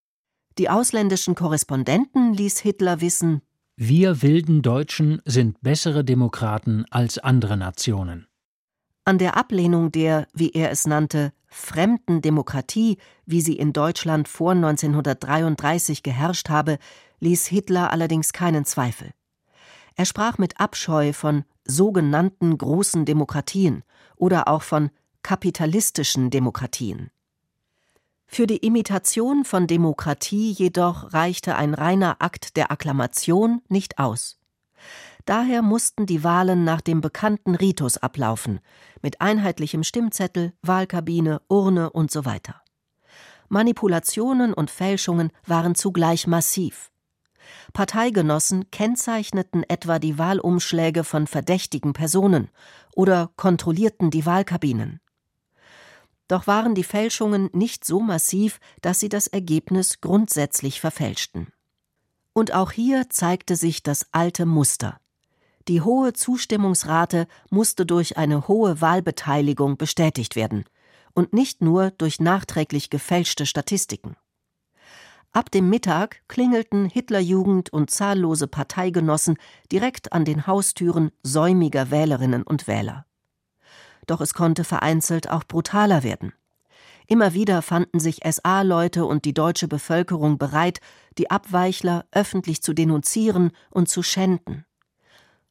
Die 0.59 0.69
ausländischen 0.69 1.37
Korrespondenten 1.37 2.35
ließ 2.35 2.59
Hitler 2.59 3.01
wissen, 3.01 3.43
wir 3.79 4.23
wilden 4.23 4.63
Deutschen 4.63 5.21
sind 5.27 5.61
bessere 5.61 6.03
Demokraten 6.03 6.87
als 6.91 7.19
andere 7.19 7.59
Nationen. 7.59 8.27
An 9.05 9.19
der 9.19 9.37
Ablehnung 9.37 9.93
der, 9.93 10.27
wie 10.33 10.51
er 10.53 10.71
es 10.71 10.87
nannte, 10.87 11.35
fremden 11.47 12.23
Demokratie, 12.23 12.97
wie 13.27 13.43
sie 13.43 13.57
in 13.57 13.75
Deutschland 13.75 14.29
vor 14.29 14.53
1933 14.53 16.03
geherrscht 16.03 16.49
habe, 16.49 16.79
ließ 17.21 17.47
Hitler 17.49 17.93
allerdings 17.93 18.33
keinen 18.33 18.65
Zweifel. 18.65 19.11
Er 19.95 20.07
sprach 20.07 20.39
mit 20.39 20.59
Abscheu 20.59 21.13
von 21.13 21.45
sogenannten 21.67 22.57
großen 22.57 23.05
Demokratien 23.05 23.83
oder 24.17 24.49
auch 24.49 24.63
von 24.63 24.89
kapitalistischen 25.23 26.31
Demokratien. 26.31 27.11
Für 28.27 28.47
die 28.47 28.59
Imitation 28.59 29.45
von 29.45 29.67
Demokratie 29.67 30.51
jedoch 30.53 31.13
reichte 31.15 31.57
ein 31.57 31.75
reiner 31.75 32.17
Akt 32.21 32.57
der 32.57 32.71
Akklamation 32.71 33.63
nicht 33.69 33.99
aus. 33.99 34.39
Daher 35.25 35.63
mussten 35.63 36.07
die 36.07 36.23
Wahlen 36.23 36.65
nach 36.65 36.81
dem 36.81 37.01
bekannten 37.01 37.55
Ritus 37.55 37.99
ablaufen, 37.99 38.61
mit 39.03 39.21
einheitlichem 39.21 39.83
Stimmzettel, 39.83 40.53
Wahlkabine, 40.63 41.43
Urne 41.49 41.91
und 41.91 42.11
so 42.11 42.25
weiter. 42.25 42.63
Manipulationen 43.49 44.53
und 44.53 44.71
Fälschungen 44.71 45.33
waren 45.47 45.75
zugleich 45.75 46.27
massiv. 46.27 46.91
Parteigenossen 47.73 48.71
kennzeichneten 48.71 49.63
etwa 49.69 49.99
die 49.99 50.19
Wahlumschläge 50.19 51.05
von 51.05 51.27
verdächtigen 51.27 51.93
Personen 51.93 52.49
oder 52.95 53.31
kontrollierten 53.37 54.11
die 54.11 54.27
Wahlkabinen. 54.27 55.01
Doch 56.29 56.47
waren 56.47 56.75
die 56.75 56.85
Fälschungen 56.85 57.51
nicht 57.53 57.85
so 57.85 58.01
massiv, 58.01 58.59
dass 58.83 58.99
sie 58.99 59.09
das 59.09 59.27
Ergebnis 59.27 60.01
grundsätzlich 60.01 60.81
verfälschten. 60.81 61.53
Und 62.33 62.53
auch 62.53 62.73
hier 62.73 63.09
zeigte 63.09 63.57
sich 63.57 63.83
das 63.83 64.07
alte 64.13 64.45
Muster. 64.45 65.01
Die 65.69 65.81
hohe 65.81 66.13
Zustimmungsrate 66.13 67.27
musste 67.51 67.87
durch 67.87 68.17
eine 68.17 68.47
hohe 68.49 68.81
Wahlbeteiligung 68.81 69.77
bestätigt 69.77 70.37
werden 70.37 70.65
und 71.15 71.33
nicht 71.33 71.63
nur 71.63 71.91
durch 71.93 72.21
nachträglich 72.21 72.91
gefälschte 72.91 73.47
Statistiken. 73.47 74.17
Ab 75.33 75.51
dem 75.51 75.69
Mittag 75.69 76.23
klingelten 76.29 76.89
Hitlerjugend 76.89 77.73
und 77.73 77.91
zahllose 77.91 78.47
Parteigenossen 78.49 79.37
direkt 79.71 80.13
an 80.13 80.25
den 80.25 80.47
Haustüren 80.47 81.11
säumiger 81.23 81.91
Wählerinnen 81.91 82.43
und 82.43 82.67
Wähler 82.67 83.07
doch 84.07 84.21
es 84.21 84.35
konnte 84.35 84.65
vereinzelt 84.65 85.31
auch 85.31 85.45
brutaler 85.45 86.03
werden. 86.03 86.33
Immer 87.07 87.35
wieder 87.35 87.63
fanden 87.63 88.01
sich 88.01 88.21
SA-Leute 88.29 89.05
und 89.05 89.25
die 89.25 89.35
deutsche 89.35 89.69
Bevölkerung 89.69 90.39
bereit, 90.39 90.81
die 91.19 91.31
Abweichler 91.31 92.05
öffentlich 92.11 92.63
zu 92.63 92.73
denunzieren 92.73 93.53
und 93.71 93.89
zu 93.89 94.03
schänden. 94.03 94.65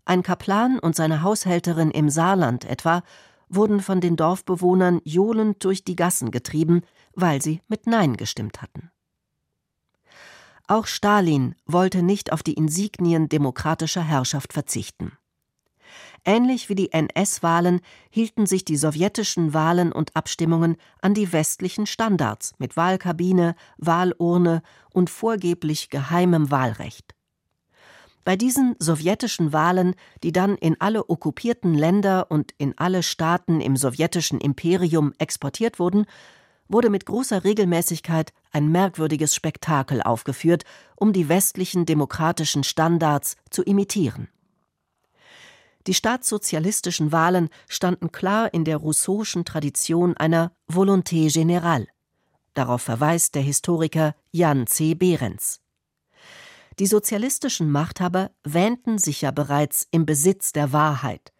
Ein 0.03 0.21
Kaplan 0.21 0.79
und 0.79 0.95
seine 0.95 1.21
Haushälterin 1.21 1.91
im 1.91 2.09
Saarland 2.09 2.65
etwa 2.65 3.03
wurden 3.47 3.79
von 3.79 4.01
den 4.01 4.15
Dorfbewohnern 4.15 5.01
johlend 5.03 5.63
durch 5.63 5.83
die 5.83 5.95
Gassen 5.95 6.31
getrieben, 6.31 6.81
weil 7.13 7.41
sie 7.41 7.61
mit 7.67 7.87
Nein 7.87 8.17
gestimmt 8.17 8.61
hatten. 8.61 8.91
Auch 10.67 10.87
Stalin 10.87 11.55
wollte 11.65 12.01
nicht 12.01 12.31
auf 12.33 12.43
die 12.43 12.53
Insignien 12.53 13.29
demokratischer 13.29 14.01
Herrschaft 14.01 14.51
verzichten. 14.51 15.13
Ähnlich 16.27 16.69
wie 16.69 16.75
die 16.75 16.91
NS-Wahlen 16.91 17.81
hielten 18.09 18.47
sich 18.47 18.65
die 18.65 18.77
sowjetischen 18.77 19.53
Wahlen 19.53 19.91
und 19.91 20.15
Abstimmungen 20.15 20.75
an 20.99 21.13
die 21.13 21.31
westlichen 21.31 21.85
Standards 21.85 22.53
mit 22.57 22.75
Wahlkabine, 22.75 23.55
Wahlurne 23.77 24.63
und 24.91 25.11
vorgeblich 25.11 25.91
geheimem 25.91 26.49
Wahlrecht. 26.49 27.13
Bei 28.23 28.35
diesen 28.35 28.75
sowjetischen 28.79 29.53
Wahlen, 29.53 29.93
die 30.23 30.31
dann 30.31 30.55
in 30.55 30.81
alle 30.81 31.11
okkupierten 31.11 31.75
Länder 31.75 32.31
und 32.31 32.55
in 32.57 32.73
alle 32.75 33.03
Staaten 33.03 33.61
im 33.61 33.77
sowjetischen 33.77 34.41
Imperium 34.41 35.13
exportiert 35.19 35.77
wurden, 35.77 36.07
wurde 36.67 36.89
mit 36.89 37.05
großer 37.05 37.43
Regelmäßigkeit 37.43 38.33
ein 38.51 38.71
merkwürdiges 38.71 39.35
Spektakel 39.35 40.01
aufgeführt, 40.01 40.63
um 40.95 41.13
die 41.13 41.29
westlichen 41.29 41.85
demokratischen 41.85 42.63
Standards 42.63 43.35
zu 43.51 43.61
imitieren. 43.61 44.27
Die 45.87 45.93
staatssozialistischen 45.93 47.11
Wahlen 47.11 47.49
standen 47.67 48.11
klar 48.11 48.53
in 48.53 48.65
der 48.65 48.77
rousseauschen 48.77 49.45
Tradition 49.45 50.17
einer 50.17 50.51
Volonté 50.67 51.31
générale. 51.31 51.87
Darauf 52.55 52.81
verweist 52.81 53.35
der 53.35 53.43
Historiker 53.43 54.15
Jan 54.31 54.65
C. 54.65 54.95
Behrens. 54.95 55.59
Die 56.79 56.87
sozialistischen 56.87 57.71
Machthaber 57.71 58.31
wähnten 58.43 58.97
sich 58.97 59.21
ja 59.21 59.31
bereits 59.31 59.87
im 59.91 60.05
Besitz 60.05 60.53
der 60.53 60.73
Wahrheit. 60.73 61.31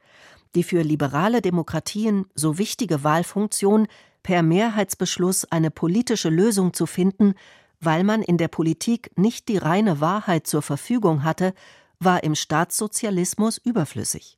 Die 0.53 0.63
für 0.63 0.81
liberale 0.81 1.41
Demokratien 1.41 2.25
so 2.35 2.57
wichtige 2.57 3.03
Wahlfunktion, 3.03 3.87
per 4.23 4.43
Mehrheitsbeschluss 4.43 5.45
eine 5.45 5.71
politische 5.71 6.29
Lösung 6.29 6.73
zu 6.73 6.85
finden, 6.85 7.33
weil 7.79 8.03
man 8.03 8.21
in 8.21 8.37
der 8.37 8.47
Politik 8.47 9.11
nicht 9.17 9.49
die 9.49 9.57
reine 9.57 9.99
Wahrheit 9.99 10.47
zur 10.47 10.61
Verfügung 10.61 11.23
hatte, 11.23 11.53
war 11.99 12.23
im 12.23 12.35
Staatssozialismus 12.35 13.57
überflüssig. 13.57 14.37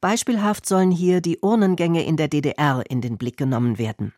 Beispielhaft 0.00 0.66
sollen 0.66 0.90
hier 0.90 1.20
die 1.20 1.38
Urnengänge 1.40 2.04
in 2.04 2.16
der 2.16 2.28
DDR 2.28 2.82
in 2.88 3.00
den 3.00 3.16
Blick 3.16 3.36
genommen 3.36 3.78
werden. 3.78 4.12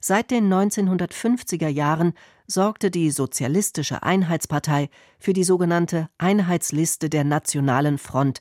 Seit 0.00 0.30
den 0.30 0.52
1950er 0.52 1.68
Jahren 1.68 2.12
sorgte 2.46 2.90
die 2.90 3.10
Sozialistische 3.10 4.02
Einheitspartei 4.02 4.90
für 5.18 5.32
die 5.32 5.44
sogenannte 5.44 6.10
Einheitsliste 6.18 7.08
der 7.08 7.24
Nationalen 7.24 7.98
Front, 7.98 8.40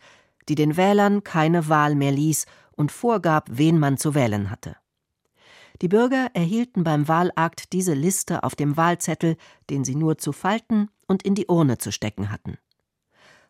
die 0.49 0.55
den 0.55 0.75
Wählern 0.75 1.23
keine 1.23 1.69
Wahl 1.69 1.95
mehr 1.95 2.11
ließ 2.11 2.45
und 2.75 2.91
vorgab, 2.91 3.47
wen 3.51 3.79
man 3.79 3.97
zu 3.97 4.13
wählen 4.13 4.49
hatte. 4.49 4.75
Die 5.81 5.87
Bürger 5.87 6.29
erhielten 6.33 6.83
beim 6.83 7.07
Wahlakt 7.07 7.73
diese 7.73 7.93
Liste 7.93 8.43
auf 8.43 8.55
dem 8.55 8.77
Wahlzettel, 8.77 9.37
den 9.69 9.83
sie 9.83 9.95
nur 9.95 10.17
zu 10.17 10.31
falten 10.31 10.89
und 11.07 11.23
in 11.23 11.35
die 11.35 11.47
Urne 11.47 11.77
zu 11.77 11.91
stecken 11.91 12.31
hatten. 12.31 12.57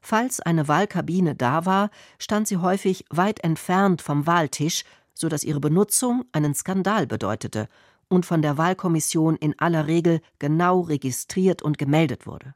Falls 0.05 0.41
eine 0.41 0.67
Wahlkabine 0.67 1.33
da 1.33 1.65
war, 1.65 1.89
stand 2.19 2.49
sie 2.49 2.57
häufig 2.57 3.05
weit 3.09 3.41
entfernt 3.41 4.01
vom 4.01 4.27
Wahltisch, 4.27 4.83
so 5.13 5.29
dass 5.29 5.45
ihre 5.45 5.61
Benutzung 5.61 6.25
einen 6.33 6.53
Skandal 6.53 7.07
bedeutete 7.07 7.69
und 8.09 8.25
von 8.25 8.41
der 8.41 8.57
Wahlkommission 8.57 9.37
in 9.37 9.57
aller 9.57 9.87
Regel 9.87 10.19
genau 10.39 10.81
registriert 10.81 11.61
und 11.61 11.77
gemeldet 11.77 12.27
wurde. 12.27 12.53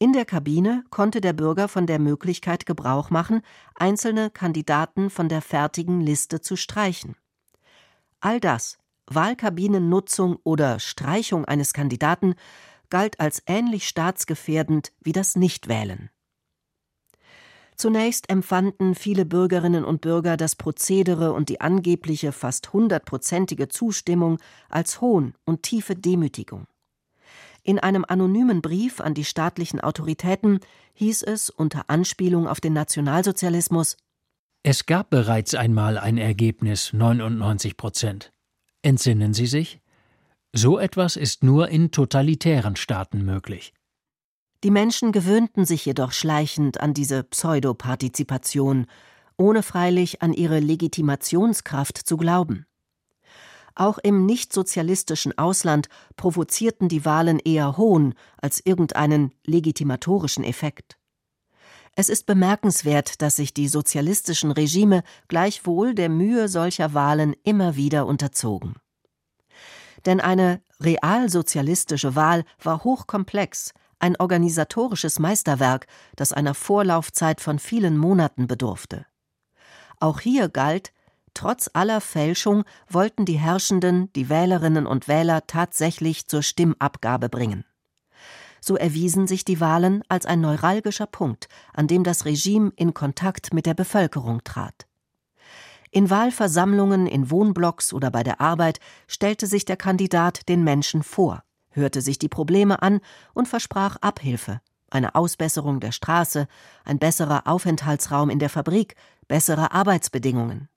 In 0.00 0.12
der 0.12 0.24
Kabine 0.24 0.82
konnte 0.90 1.20
der 1.20 1.32
Bürger 1.32 1.68
von 1.68 1.86
der 1.86 2.00
Möglichkeit 2.00 2.66
Gebrauch 2.66 3.08
machen, 3.10 3.40
einzelne 3.76 4.28
Kandidaten 4.28 5.10
von 5.10 5.28
der 5.28 5.42
fertigen 5.42 6.00
Liste 6.00 6.40
zu 6.40 6.56
streichen. 6.56 7.14
All 8.18 8.40
das, 8.40 8.78
Wahlkabinennutzung 9.06 10.38
oder 10.42 10.80
Streichung 10.80 11.44
eines 11.44 11.72
Kandidaten, 11.72 12.34
galt 12.90 13.20
als 13.20 13.42
ähnlich 13.46 13.86
staatsgefährdend 13.86 14.92
wie 15.00 15.12
das 15.12 15.36
Nichtwählen. 15.36 16.10
Zunächst 17.76 18.30
empfanden 18.30 18.94
viele 18.94 19.26
Bürgerinnen 19.26 19.84
und 19.84 20.00
Bürger 20.00 20.38
das 20.38 20.56
Prozedere 20.56 21.32
und 21.32 21.50
die 21.50 21.60
angebliche 21.60 22.32
fast 22.32 22.72
hundertprozentige 22.72 23.68
Zustimmung 23.68 24.38
als 24.70 25.02
Hohn 25.02 25.34
und 25.44 25.62
tiefe 25.62 25.94
Demütigung. 25.94 26.66
In 27.62 27.78
einem 27.78 28.04
anonymen 28.06 28.62
Brief 28.62 29.00
an 29.00 29.12
die 29.12 29.24
staatlichen 29.24 29.80
Autoritäten 29.80 30.60
hieß 30.94 31.22
es 31.22 31.50
unter 31.50 31.90
Anspielung 31.90 32.48
auf 32.48 32.60
den 32.60 32.72
Nationalsozialismus 32.72 33.96
Es 34.62 34.86
gab 34.86 35.10
bereits 35.10 35.54
einmal 35.54 35.98
ein 35.98 36.16
Ergebnis 36.16 36.92
99 36.94 37.76
Prozent. 37.76 38.32
Entsinnen 38.82 39.34
Sie 39.34 39.46
sich? 39.46 39.80
So 40.54 40.78
etwas 40.78 41.16
ist 41.16 41.42
nur 41.42 41.68
in 41.68 41.90
totalitären 41.90 42.76
Staaten 42.76 43.24
möglich. 43.24 43.74
Die 44.66 44.72
Menschen 44.72 45.12
gewöhnten 45.12 45.64
sich 45.64 45.86
jedoch 45.86 46.10
schleichend 46.10 46.80
an 46.80 46.92
diese 46.92 47.22
Pseudopartizipation, 47.22 48.86
ohne 49.36 49.62
freilich 49.62 50.22
an 50.22 50.32
ihre 50.32 50.58
Legitimationskraft 50.58 51.96
zu 51.96 52.16
glauben. 52.16 52.66
Auch 53.76 53.98
im 53.98 54.26
nichtsozialistischen 54.26 55.38
Ausland 55.38 55.86
provozierten 56.16 56.88
die 56.88 57.04
Wahlen 57.04 57.38
eher 57.38 57.76
Hohn 57.76 58.14
als 58.38 58.58
irgendeinen 58.58 59.32
legitimatorischen 59.44 60.42
Effekt. 60.42 60.98
Es 61.94 62.08
ist 62.08 62.26
bemerkenswert, 62.26 63.22
dass 63.22 63.36
sich 63.36 63.54
die 63.54 63.68
sozialistischen 63.68 64.50
Regime 64.50 65.04
gleichwohl 65.28 65.94
der 65.94 66.08
Mühe 66.08 66.48
solcher 66.48 66.92
Wahlen 66.92 67.36
immer 67.44 67.76
wieder 67.76 68.04
unterzogen. 68.04 68.74
Denn 70.06 70.20
eine 70.20 70.60
realsozialistische 70.80 72.16
Wahl 72.16 72.44
war 72.60 72.82
hochkomplex, 72.82 73.72
ein 73.98 74.16
organisatorisches 74.16 75.18
Meisterwerk, 75.18 75.86
das 76.16 76.32
einer 76.32 76.54
Vorlaufzeit 76.54 77.40
von 77.40 77.58
vielen 77.58 77.96
Monaten 77.96 78.46
bedurfte. 78.46 79.06
Auch 79.98 80.20
hier 80.20 80.48
galt, 80.48 80.92
trotz 81.34 81.70
aller 81.72 82.00
Fälschung 82.00 82.64
wollten 82.88 83.24
die 83.24 83.38
Herrschenden 83.38 84.12
die 84.14 84.28
Wählerinnen 84.28 84.86
und 84.86 85.08
Wähler 85.08 85.46
tatsächlich 85.46 86.28
zur 86.28 86.42
Stimmabgabe 86.42 87.28
bringen. 87.28 87.64
So 88.60 88.76
erwiesen 88.76 89.26
sich 89.26 89.44
die 89.44 89.60
Wahlen 89.60 90.02
als 90.08 90.26
ein 90.26 90.40
neuralgischer 90.40 91.06
Punkt, 91.06 91.48
an 91.72 91.86
dem 91.86 92.04
das 92.04 92.24
Regime 92.24 92.72
in 92.76 92.94
Kontakt 92.94 93.54
mit 93.54 93.64
der 93.64 93.74
Bevölkerung 93.74 94.42
trat. 94.44 94.86
In 95.90 96.10
Wahlversammlungen 96.10 97.06
in 97.06 97.30
Wohnblocks 97.30 97.92
oder 97.92 98.10
bei 98.10 98.22
der 98.22 98.40
Arbeit 98.40 98.80
stellte 99.06 99.46
sich 99.46 99.64
der 99.64 99.76
Kandidat 99.76 100.48
den 100.48 100.64
Menschen 100.64 101.02
vor 101.02 101.44
hörte 101.76 102.00
sich 102.00 102.18
die 102.18 102.28
Probleme 102.28 102.82
an 102.82 103.00
und 103.34 103.46
versprach 103.46 103.96
Abhilfe, 104.00 104.60
eine 104.90 105.14
Ausbesserung 105.14 105.80
der 105.80 105.92
Straße, 105.92 106.48
ein 106.84 106.98
besserer 106.98 107.46
Aufenthaltsraum 107.46 108.30
in 108.30 108.38
der 108.38 108.50
Fabrik, 108.50 108.96
bessere 109.28 109.72
Arbeitsbedingungen. 109.72 110.68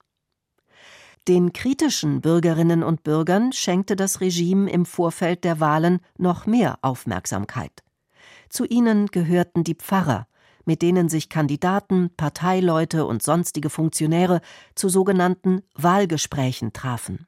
Den 1.28 1.52
kritischen 1.52 2.20
Bürgerinnen 2.20 2.82
und 2.82 3.02
Bürgern 3.02 3.52
schenkte 3.52 3.94
das 3.94 4.20
Regime 4.20 4.70
im 4.70 4.86
Vorfeld 4.86 5.44
der 5.44 5.60
Wahlen 5.60 6.00
noch 6.16 6.46
mehr 6.46 6.78
Aufmerksamkeit. 6.82 7.82
Zu 8.48 8.64
ihnen 8.64 9.06
gehörten 9.06 9.62
die 9.62 9.74
Pfarrer, 9.74 10.26
mit 10.64 10.82
denen 10.82 11.08
sich 11.08 11.28
Kandidaten, 11.28 12.10
Parteileute 12.16 13.06
und 13.06 13.22
sonstige 13.22 13.70
Funktionäre 13.70 14.40
zu 14.74 14.88
sogenannten 14.88 15.62
Wahlgesprächen 15.74 16.72
trafen. 16.72 17.26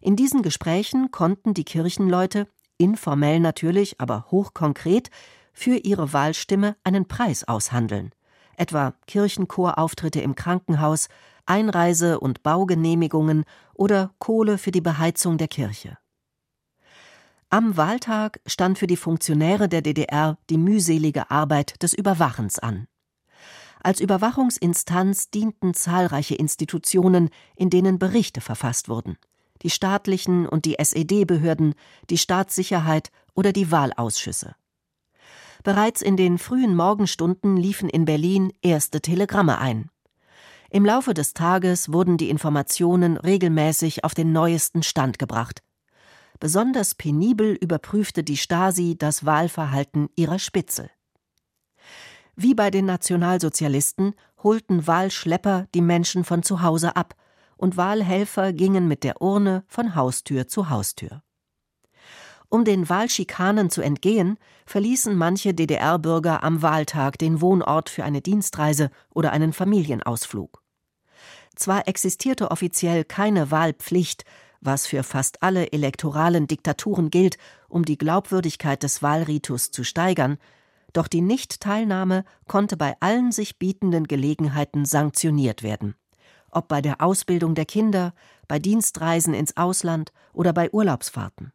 In 0.00 0.16
diesen 0.16 0.42
Gesprächen 0.42 1.10
konnten 1.10 1.54
die 1.54 1.64
Kirchenleute 1.64 2.46
informell 2.78 3.40
natürlich, 3.40 4.00
aber 4.00 4.26
hochkonkret, 4.30 5.10
für 5.52 5.76
ihre 5.76 6.12
Wahlstimme 6.12 6.76
einen 6.84 7.08
Preis 7.08 7.44
aushandeln, 7.44 8.12
etwa 8.56 8.92
Kirchenchorauftritte 9.06 10.20
im 10.20 10.34
Krankenhaus, 10.34 11.08
Einreise- 11.46 12.20
und 12.20 12.42
Baugenehmigungen 12.42 13.44
oder 13.74 14.12
Kohle 14.18 14.58
für 14.58 14.70
die 14.70 14.80
Beheizung 14.80 15.38
der 15.38 15.48
Kirche. 15.48 15.96
Am 17.48 17.76
Wahltag 17.76 18.40
stand 18.44 18.78
für 18.78 18.86
die 18.86 18.96
Funktionäre 18.96 19.68
der 19.68 19.80
DDR 19.80 20.36
die 20.50 20.58
mühselige 20.58 21.30
Arbeit 21.30 21.82
des 21.82 21.94
Überwachens 21.94 22.58
an. 22.58 22.86
Als 23.82 24.00
Überwachungsinstanz 24.00 25.30
dienten 25.30 25.72
zahlreiche 25.72 26.34
Institutionen, 26.34 27.30
in 27.54 27.70
denen 27.70 27.98
Berichte 27.98 28.40
verfasst 28.40 28.88
wurden 28.88 29.16
die 29.62 29.70
staatlichen 29.70 30.46
und 30.46 30.64
die 30.64 30.78
SED-Behörden, 30.78 31.74
die 32.10 32.18
Staatssicherheit 32.18 33.10
oder 33.34 33.52
die 33.52 33.70
Wahlausschüsse. 33.70 34.54
Bereits 35.62 36.02
in 36.02 36.16
den 36.16 36.38
frühen 36.38 36.76
Morgenstunden 36.76 37.56
liefen 37.56 37.88
in 37.88 38.04
Berlin 38.04 38.52
erste 38.62 39.00
Telegramme 39.00 39.58
ein. 39.58 39.90
Im 40.70 40.84
Laufe 40.84 41.14
des 41.14 41.32
Tages 41.32 41.92
wurden 41.92 42.16
die 42.18 42.30
Informationen 42.30 43.16
regelmäßig 43.16 44.04
auf 44.04 44.14
den 44.14 44.32
neuesten 44.32 44.82
Stand 44.82 45.18
gebracht. 45.18 45.62
Besonders 46.38 46.94
penibel 46.94 47.54
überprüfte 47.54 48.22
die 48.22 48.36
Stasi 48.36 48.96
das 48.98 49.24
Wahlverhalten 49.24 50.08
ihrer 50.16 50.38
Spitzel. 50.38 50.90
Wie 52.34 52.54
bei 52.54 52.70
den 52.70 52.84
Nationalsozialisten 52.84 54.14
holten 54.42 54.86
Wahlschlepper 54.86 55.66
die 55.74 55.80
Menschen 55.80 56.24
von 56.24 56.42
zu 56.42 56.62
Hause 56.62 56.94
ab 56.94 57.14
und 57.56 57.76
Wahlhelfer 57.76 58.52
gingen 58.52 58.88
mit 58.88 59.04
der 59.04 59.20
Urne 59.20 59.64
von 59.66 59.94
Haustür 59.94 60.48
zu 60.48 60.70
Haustür. 60.70 61.22
Um 62.48 62.64
den 62.64 62.88
Wahlschikanen 62.88 63.70
zu 63.70 63.82
entgehen, 63.82 64.38
verließen 64.66 65.16
manche 65.16 65.52
DDR-Bürger 65.52 66.44
am 66.44 66.62
Wahltag 66.62 67.18
den 67.18 67.40
Wohnort 67.40 67.90
für 67.90 68.04
eine 68.04 68.22
Dienstreise 68.22 68.90
oder 69.12 69.32
einen 69.32 69.52
Familienausflug. 69.52 70.62
Zwar 71.56 71.88
existierte 71.88 72.50
offiziell 72.50 73.04
keine 73.04 73.50
Wahlpflicht, 73.50 74.24
was 74.60 74.86
für 74.86 75.02
fast 75.02 75.42
alle 75.42 75.72
elektoralen 75.72 76.46
Diktaturen 76.46 77.10
gilt, 77.10 77.36
um 77.68 77.84
die 77.84 77.98
Glaubwürdigkeit 77.98 78.82
des 78.82 79.02
Wahlritus 79.02 79.70
zu 79.70 79.82
steigern, 79.82 80.38
doch 80.92 81.08
die 81.08 81.20
Nichtteilnahme 81.20 82.24
konnte 82.46 82.76
bei 82.76 82.94
allen 83.00 83.32
sich 83.32 83.58
bietenden 83.58 84.06
Gelegenheiten 84.06 84.84
sanktioniert 84.84 85.62
werden 85.62 85.96
ob 86.50 86.68
bei 86.68 86.80
der 86.80 87.00
Ausbildung 87.00 87.54
der 87.54 87.66
Kinder, 87.66 88.14
bei 88.48 88.58
Dienstreisen 88.58 89.34
ins 89.34 89.56
Ausland 89.56 90.12
oder 90.32 90.52
bei 90.52 90.70
Urlaubsfahrten. 90.72 91.52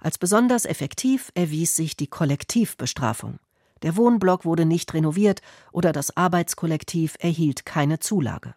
Als 0.00 0.18
besonders 0.18 0.64
effektiv 0.64 1.30
erwies 1.34 1.74
sich 1.74 1.96
die 1.96 2.06
Kollektivbestrafung. 2.06 3.38
Der 3.82 3.96
Wohnblock 3.96 4.44
wurde 4.44 4.64
nicht 4.64 4.92
renoviert 4.94 5.40
oder 5.72 5.92
das 5.92 6.16
Arbeitskollektiv 6.16 7.16
erhielt 7.20 7.64
keine 7.64 7.98
Zulage. 7.98 8.54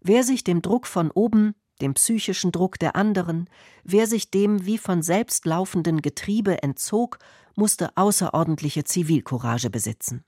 Wer 0.00 0.22
sich 0.24 0.44
dem 0.44 0.62
Druck 0.62 0.86
von 0.86 1.10
oben, 1.10 1.54
dem 1.80 1.94
psychischen 1.94 2.52
Druck 2.52 2.78
der 2.78 2.96
anderen, 2.96 3.48
wer 3.82 4.06
sich 4.06 4.30
dem 4.30 4.64
wie 4.66 4.78
von 4.78 5.02
selbst 5.02 5.44
laufenden 5.46 6.02
Getriebe 6.02 6.62
entzog, 6.62 7.18
musste 7.56 7.96
außerordentliche 7.96 8.84
Zivilcourage 8.84 9.70
besitzen. 9.70 10.24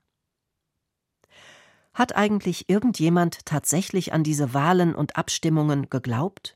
Hat 1.97 2.15
eigentlich 2.15 2.69
irgendjemand 2.69 3.43
tatsächlich 3.47 4.13
an 4.13 4.23
diese 4.23 4.53
Wahlen 4.53 4.93
und 4.93 5.15
Abstimmungen 5.17 5.89
geglaubt? 5.89 6.55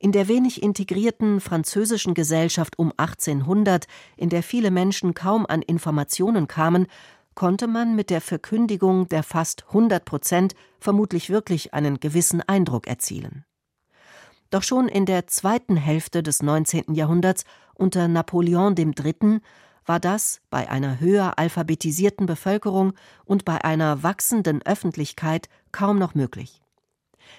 In 0.00 0.10
der 0.10 0.26
wenig 0.26 0.60
integrierten 0.60 1.40
französischen 1.40 2.12
Gesellschaft 2.12 2.76
um 2.80 2.92
1800, 2.96 3.86
in 4.16 4.28
der 4.28 4.42
viele 4.42 4.72
Menschen 4.72 5.14
kaum 5.14 5.46
an 5.46 5.62
Informationen 5.62 6.48
kamen, 6.48 6.88
konnte 7.36 7.68
man 7.68 7.94
mit 7.94 8.10
der 8.10 8.20
Verkündigung 8.20 9.06
der 9.06 9.22
fast 9.22 9.68
100 9.68 10.04
Prozent 10.04 10.56
vermutlich 10.80 11.30
wirklich 11.30 11.72
einen 11.72 12.00
gewissen 12.00 12.40
Eindruck 12.40 12.88
erzielen. 12.88 13.44
Doch 14.50 14.64
schon 14.64 14.88
in 14.88 15.06
der 15.06 15.28
zweiten 15.28 15.76
Hälfte 15.76 16.24
des 16.24 16.42
19. 16.42 16.94
Jahrhunderts 16.94 17.44
unter 17.74 18.08
Napoleon 18.08 18.74
III. 18.76 19.40
War 19.84 20.00
das 20.00 20.40
bei 20.50 20.68
einer 20.70 21.00
höher 21.00 21.38
alphabetisierten 21.38 22.26
Bevölkerung 22.26 22.92
und 23.24 23.44
bei 23.44 23.64
einer 23.64 24.02
wachsenden 24.02 24.62
Öffentlichkeit 24.62 25.48
kaum 25.72 25.98
noch 25.98 26.14
möglich. 26.14 26.62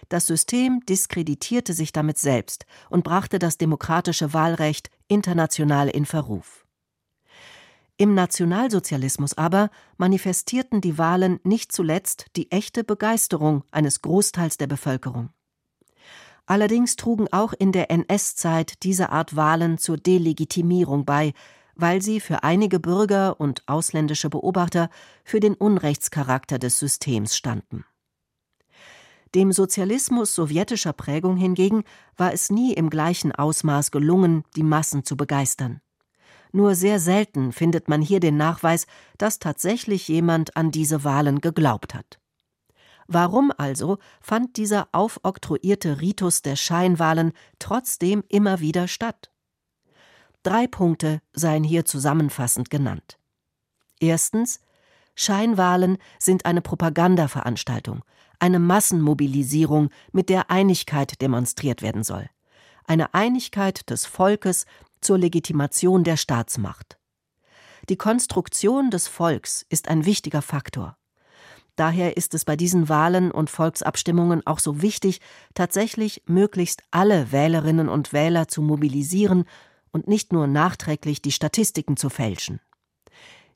Das 0.10 0.28
System 0.28 0.82
diskreditierte 0.88 1.74
sich 1.74 1.92
damit 1.92 2.18
selbst 2.18 2.66
und 2.90 3.04
brachte 3.04 3.40
das 3.40 3.58
demokratische 3.58 4.34
Wahlrecht 4.34 4.90
international 5.08 5.90
in 5.90 6.06
Verruf. 6.06 6.66
Im 7.98 8.16
Nationalsozialismus 8.16 9.38
aber 9.38 9.70
manifestierten 9.98 10.82
die 10.82 10.98
Wahlen 10.98 11.40
nicht 11.44 11.72
zuletzt 11.72 12.26
die 12.36 12.52
echte 12.52 12.84
Begeisterung 12.84 13.64
eines 13.72 14.02
Großteils 14.02 14.58
der 14.58 14.68
Bevölkerung. 14.68 15.30
Allerdings 16.46 16.96
trugen 16.96 17.32
auch 17.32 17.54
in 17.54 17.72
der 17.72 17.90
NS-Zeit 17.92 18.84
diese 18.84 19.10
Art 19.12 19.36
Wahlen 19.36 19.78
zur 19.78 19.98
Delegitimierung 19.98 21.06
bei, 21.06 21.34
weil 21.76 22.02
sie 22.02 22.20
für 22.20 22.44
einige 22.44 22.80
Bürger 22.80 23.40
und 23.40 23.64
ausländische 23.68 24.30
Beobachter 24.30 24.90
für 25.24 25.40
den 25.40 25.56
Unrechtscharakter 25.56 26.60
des 26.60 26.80
Systems 26.80 27.36
standen. 27.36 27.86
Dem 29.36 29.52
Sozialismus 29.52 30.36
sowjetischer 30.36 30.94
Prägung 30.94 31.38
hingegen 31.38 31.84
war 32.18 32.34
es 32.34 32.52
nie 32.52 32.74
im 32.74 32.90
gleichen 32.90 33.32
Ausmaß 33.32 33.90
gelungen, 33.90 34.44
die 34.56 34.64
Massen 34.64 35.04
zu 35.04 35.18
begeistern. 35.18 35.82
Nur 36.52 36.76
sehr 36.76 37.00
selten 37.00 37.52
findet 37.52 37.90
man 37.90 38.02
hier 38.02 38.20
den 38.20 38.38
Nachweis, 38.38 38.86
dass 39.18 39.40
tatsächlich 39.40 40.08
jemand 40.08 40.56
an 40.56 40.70
diese 40.70 41.04
Wahlen 41.04 41.42
geglaubt 41.42 41.96
hat. 41.96 42.20
Warum 43.08 43.52
also 43.58 43.98
fand 44.22 44.56
dieser 44.58 44.88
aufoktroyierte 44.92 46.00
Ritus 46.00 46.44
der 46.44 46.56
Scheinwahlen 46.56 47.34
trotzdem 47.58 48.24
immer 48.30 48.60
wieder 48.60 48.88
statt? 48.88 49.33
Drei 50.44 50.68
Punkte 50.68 51.22
seien 51.32 51.64
hier 51.64 51.86
zusammenfassend 51.86 52.70
genannt. 52.70 53.18
Erstens 54.00 54.60
Scheinwahlen 55.16 55.98
sind 56.20 56.46
eine 56.46 56.62
Propagandaveranstaltung, 56.62 58.04
eine 58.40 58.60
Massenmobilisierung, 58.60 59.90
mit 60.12 60.28
der 60.28 60.52
Einigkeit 60.52 61.22
demonstriert 61.22 61.82
werden 61.82 62.04
soll. 62.04 62.30
Eine 62.86 63.14
Einigkeit 63.14 63.90
des 63.90 64.06
Volkes 64.06 64.66
zur 65.00 65.18
Legitimation 65.18 66.04
der 66.04 66.18
Staatsmacht. 66.18 66.98
Die 67.88 67.96
Konstruktion 67.96 68.92
des 68.92 69.08
Volks 69.08 69.66
ist 69.70 69.88
ein 69.88 70.06
wichtiger 70.06 70.42
Faktor. 70.42 70.98
Daher 71.78 72.18
ist 72.18 72.34
es 72.34 72.44
bei 72.44 72.58
diesen 72.58 72.90
Wahlen 72.90 73.32
und 73.32 73.50
Volksabstimmungen 73.50 74.46
auch 74.46 74.60
so 74.60 74.82
wichtig, 74.82 75.22
tatsächlich 75.54 76.22
möglichst 76.26 76.84
alle 76.92 77.32
Wählerinnen 77.32 77.88
und 77.88 78.12
Wähler 78.12 78.50
zu 78.50 78.62
mobilisieren 78.62 79.46
und 79.94 80.08
nicht 80.08 80.34
nur 80.34 80.48
nachträglich 80.48 81.22
die 81.22 81.32
Statistiken 81.32 81.96
zu 81.96 82.10
fälschen. 82.10 82.60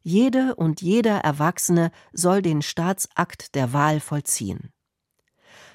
Jede 0.01 0.55
und 0.55 0.81
jeder 0.81 1.17
Erwachsene 1.17 1.91
soll 2.13 2.41
den 2.41 2.61
Staatsakt 2.61 3.55
der 3.55 3.73
Wahl 3.73 3.99
vollziehen. 3.99 4.71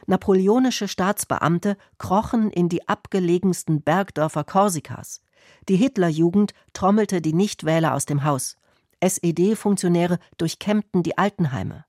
Napoleonische 0.07 0.89
Staatsbeamte 0.89 1.77
krochen 1.99 2.51
in 2.51 2.69
die 2.69 2.89
abgelegensten 2.89 3.83
Bergdörfer 3.83 4.45
Korsikas. 4.45 5.21
Die 5.69 5.77
Hitlerjugend 5.77 6.55
trommelte 6.73 7.21
die 7.21 7.35
Nichtwähler 7.35 7.95
aus 7.95 8.07
dem 8.07 8.25
Haus. 8.25 8.57
SED-Funktionäre 9.01 10.19
durchkämmten 10.39 11.03
die 11.03 11.19
Altenheime. 11.19 11.85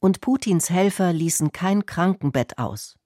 Und 0.00 0.20
Putins 0.20 0.70
Helfer 0.70 1.12
ließen 1.12 1.52
kein 1.52 1.86
Krankenbett 1.86 2.58
aus. 2.58 2.98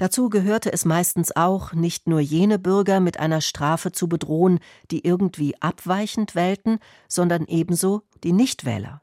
Dazu 0.00 0.30
gehörte 0.30 0.72
es 0.72 0.86
meistens 0.86 1.36
auch, 1.36 1.74
nicht 1.74 2.08
nur 2.08 2.20
jene 2.20 2.58
Bürger 2.58 3.00
mit 3.00 3.20
einer 3.20 3.42
Strafe 3.42 3.92
zu 3.92 4.08
bedrohen, 4.08 4.58
die 4.90 5.04
irgendwie 5.04 5.60
abweichend 5.60 6.34
wählten, 6.34 6.78
sondern 7.06 7.44
ebenso 7.44 8.00
die 8.24 8.32
Nichtwähler. 8.32 9.02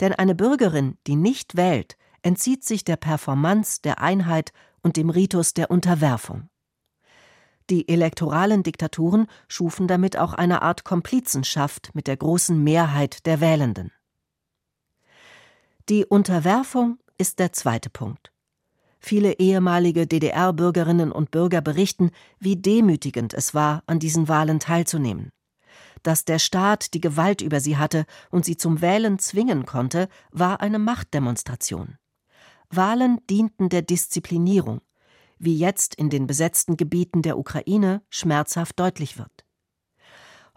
Denn 0.00 0.14
eine 0.14 0.34
Bürgerin, 0.34 0.96
die 1.06 1.14
nicht 1.14 1.58
wählt, 1.58 1.98
entzieht 2.22 2.64
sich 2.64 2.84
der 2.84 2.96
Performance, 2.96 3.82
der 3.84 4.00
Einheit 4.00 4.54
und 4.80 4.96
dem 4.96 5.10
Ritus 5.10 5.52
der 5.52 5.70
Unterwerfung. 5.70 6.48
Die 7.68 7.86
elektoralen 7.86 8.62
Diktaturen 8.62 9.26
schufen 9.46 9.88
damit 9.88 10.16
auch 10.16 10.32
eine 10.32 10.62
Art 10.62 10.84
Komplizenschaft 10.84 11.90
mit 11.92 12.06
der 12.06 12.16
großen 12.16 12.64
Mehrheit 12.64 13.26
der 13.26 13.42
Wählenden. 13.42 13.92
Die 15.90 16.06
Unterwerfung 16.06 16.98
ist 17.18 17.38
der 17.40 17.52
zweite 17.52 17.90
Punkt. 17.90 18.32
Viele 19.00 19.38
ehemalige 19.38 20.06
DDR-Bürgerinnen 20.06 21.12
und 21.12 21.30
Bürger 21.30 21.60
berichten, 21.60 22.10
wie 22.40 22.56
demütigend 22.56 23.32
es 23.34 23.54
war, 23.54 23.82
an 23.86 23.98
diesen 23.98 24.28
Wahlen 24.28 24.60
teilzunehmen. 24.60 25.30
Dass 26.02 26.24
der 26.24 26.38
Staat 26.38 26.94
die 26.94 27.00
Gewalt 27.00 27.40
über 27.40 27.60
sie 27.60 27.76
hatte 27.76 28.06
und 28.30 28.44
sie 28.44 28.56
zum 28.56 28.80
Wählen 28.80 29.18
zwingen 29.18 29.66
konnte, 29.66 30.08
war 30.30 30.60
eine 30.60 30.78
Machtdemonstration. 30.78 31.96
Wahlen 32.70 33.20
dienten 33.28 33.68
der 33.68 33.82
Disziplinierung, 33.82 34.80
wie 35.38 35.56
jetzt 35.56 35.94
in 35.94 36.10
den 36.10 36.26
besetzten 36.26 36.76
Gebieten 36.76 37.22
der 37.22 37.38
Ukraine 37.38 38.02
schmerzhaft 38.10 38.78
deutlich 38.78 39.18
wird. 39.18 39.44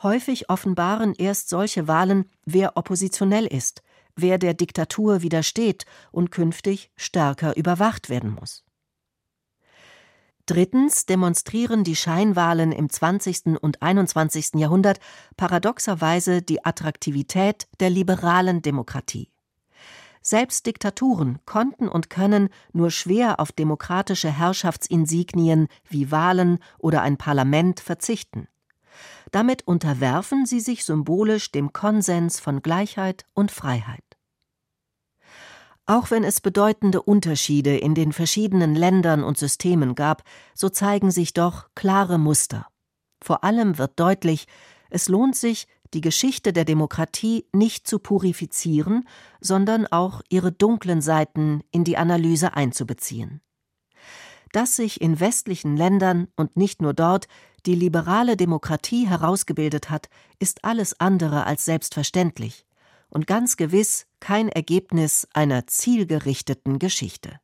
Häufig 0.01 0.49
offenbaren 0.49 1.13
erst 1.13 1.49
solche 1.49 1.87
Wahlen, 1.87 2.25
wer 2.45 2.75
oppositionell 2.75 3.45
ist, 3.45 3.83
wer 4.15 4.37
der 4.37 4.53
Diktatur 4.53 5.21
widersteht 5.21 5.85
und 6.11 6.31
künftig 6.31 6.91
stärker 6.95 7.55
überwacht 7.55 8.09
werden 8.09 8.31
muss. 8.31 8.63
Drittens 10.45 11.05
demonstrieren 11.05 11.83
die 11.83 11.95
Scheinwahlen 11.95 12.71
im 12.71 12.89
20. 12.89 13.61
und 13.61 13.81
21. 13.81 14.55
Jahrhundert 14.55 14.99
paradoxerweise 15.37 16.41
die 16.41 16.65
Attraktivität 16.65 17.67
der 17.79 17.89
liberalen 17.89 18.61
Demokratie. 18.61 19.29
Selbst 20.21 20.67
Diktaturen 20.67 21.39
konnten 21.45 21.87
und 21.87 22.09
können 22.09 22.49
nur 22.73 22.91
schwer 22.91 23.39
auf 23.39 23.51
demokratische 23.51 24.31
Herrschaftsinsignien 24.31 25.67
wie 25.89 26.11
Wahlen 26.11 26.59
oder 26.77 27.01
ein 27.01 27.17
Parlament 27.17 27.79
verzichten. 27.79 28.47
Damit 29.31 29.65
unterwerfen 29.65 30.45
sie 30.45 30.59
sich 30.59 30.83
symbolisch 30.85 31.51
dem 31.51 31.73
Konsens 31.73 32.39
von 32.39 32.61
Gleichheit 32.61 33.25
und 33.33 33.51
Freiheit. 33.51 34.03
Auch 35.85 36.11
wenn 36.11 36.23
es 36.23 36.41
bedeutende 36.41 37.01
Unterschiede 37.01 37.77
in 37.77 37.95
den 37.95 38.13
verschiedenen 38.13 38.75
Ländern 38.75 39.23
und 39.23 39.37
Systemen 39.37 39.95
gab, 39.95 40.23
so 40.53 40.69
zeigen 40.69 41.11
sich 41.11 41.33
doch 41.33 41.69
klare 41.75 42.17
Muster. 42.17 42.67
Vor 43.21 43.43
allem 43.43 43.77
wird 43.77 43.99
deutlich, 43.99 44.47
es 44.89 45.09
lohnt 45.09 45.35
sich, 45.35 45.67
die 45.93 46.01
Geschichte 46.01 46.53
der 46.53 46.65
Demokratie 46.65 47.45
nicht 47.51 47.87
zu 47.87 47.99
purifizieren, 47.99 49.07
sondern 49.41 49.87
auch 49.87 50.21
ihre 50.29 50.51
dunklen 50.51 51.01
Seiten 51.01 51.61
in 51.71 51.83
die 51.83 51.97
Analyse 51.97 52.53
einzubeziehen. 52.53 53.41
Dass 54.53 54.75
sich 54.75 55.01
in 55.01 55.19
westlichen 55.19 55.77
Ländern 55.77 56.27
und 56.35 56.57
nicht 56.57 56.81
nur 56.81 56.93
dort 56.93 57.27
die 57.65 57.75
liberale 57.75 58.37
Demokratie 58.37 59.07
herausgebildet 59.07 59.89
hat, 59.89 60.09
ist 60.39 60.63
alles 60.63 60.99
andere 60.99 61.45
als 61.45 61.65
selbstverständlich 61.65 62.65
und 63.09 63.27
ganz 63.27 63.57
gewiss 63.57 64.07
kein 64.19 64.49
Ergebnis 64.49 65.27
einer 65.33 65.67
zielgerichteten 65.67 66.79
Geschichte. 66.79 67.39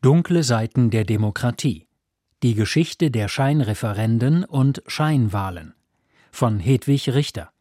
Dunkle 0.00 0.42
Seiten 0.42 0.90
der 0.90 1.04
Demokratie 1.04 1.86
Die 2.42 2.54
Geschichte 2.54 3.10
der 3.10 3.28
Scheinreferenden 3.28 4.44
und 4.44 4.82
Scheinwahlen 4.86 5.74
von 6.32 6.58
Hedwig 6.58 7.10
Richter. 7.10 7.52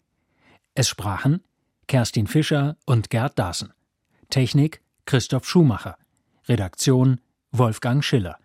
Es 0.74 0.88
sprachen 0.90 1.44
Kerstin 1.88 2.26
Fischer 2.26 2.78
und 2.86 3.10
Gerd 3.10 3.38
Daßen. 3.38 3.74
Technik 4.30 4.82
Christoph 5.06 5.46
Schumacher. 5.46 5.98
Redaktion 6.48 7.20
Wolfgang 7.52 8.04
Schiller 8.04 8.40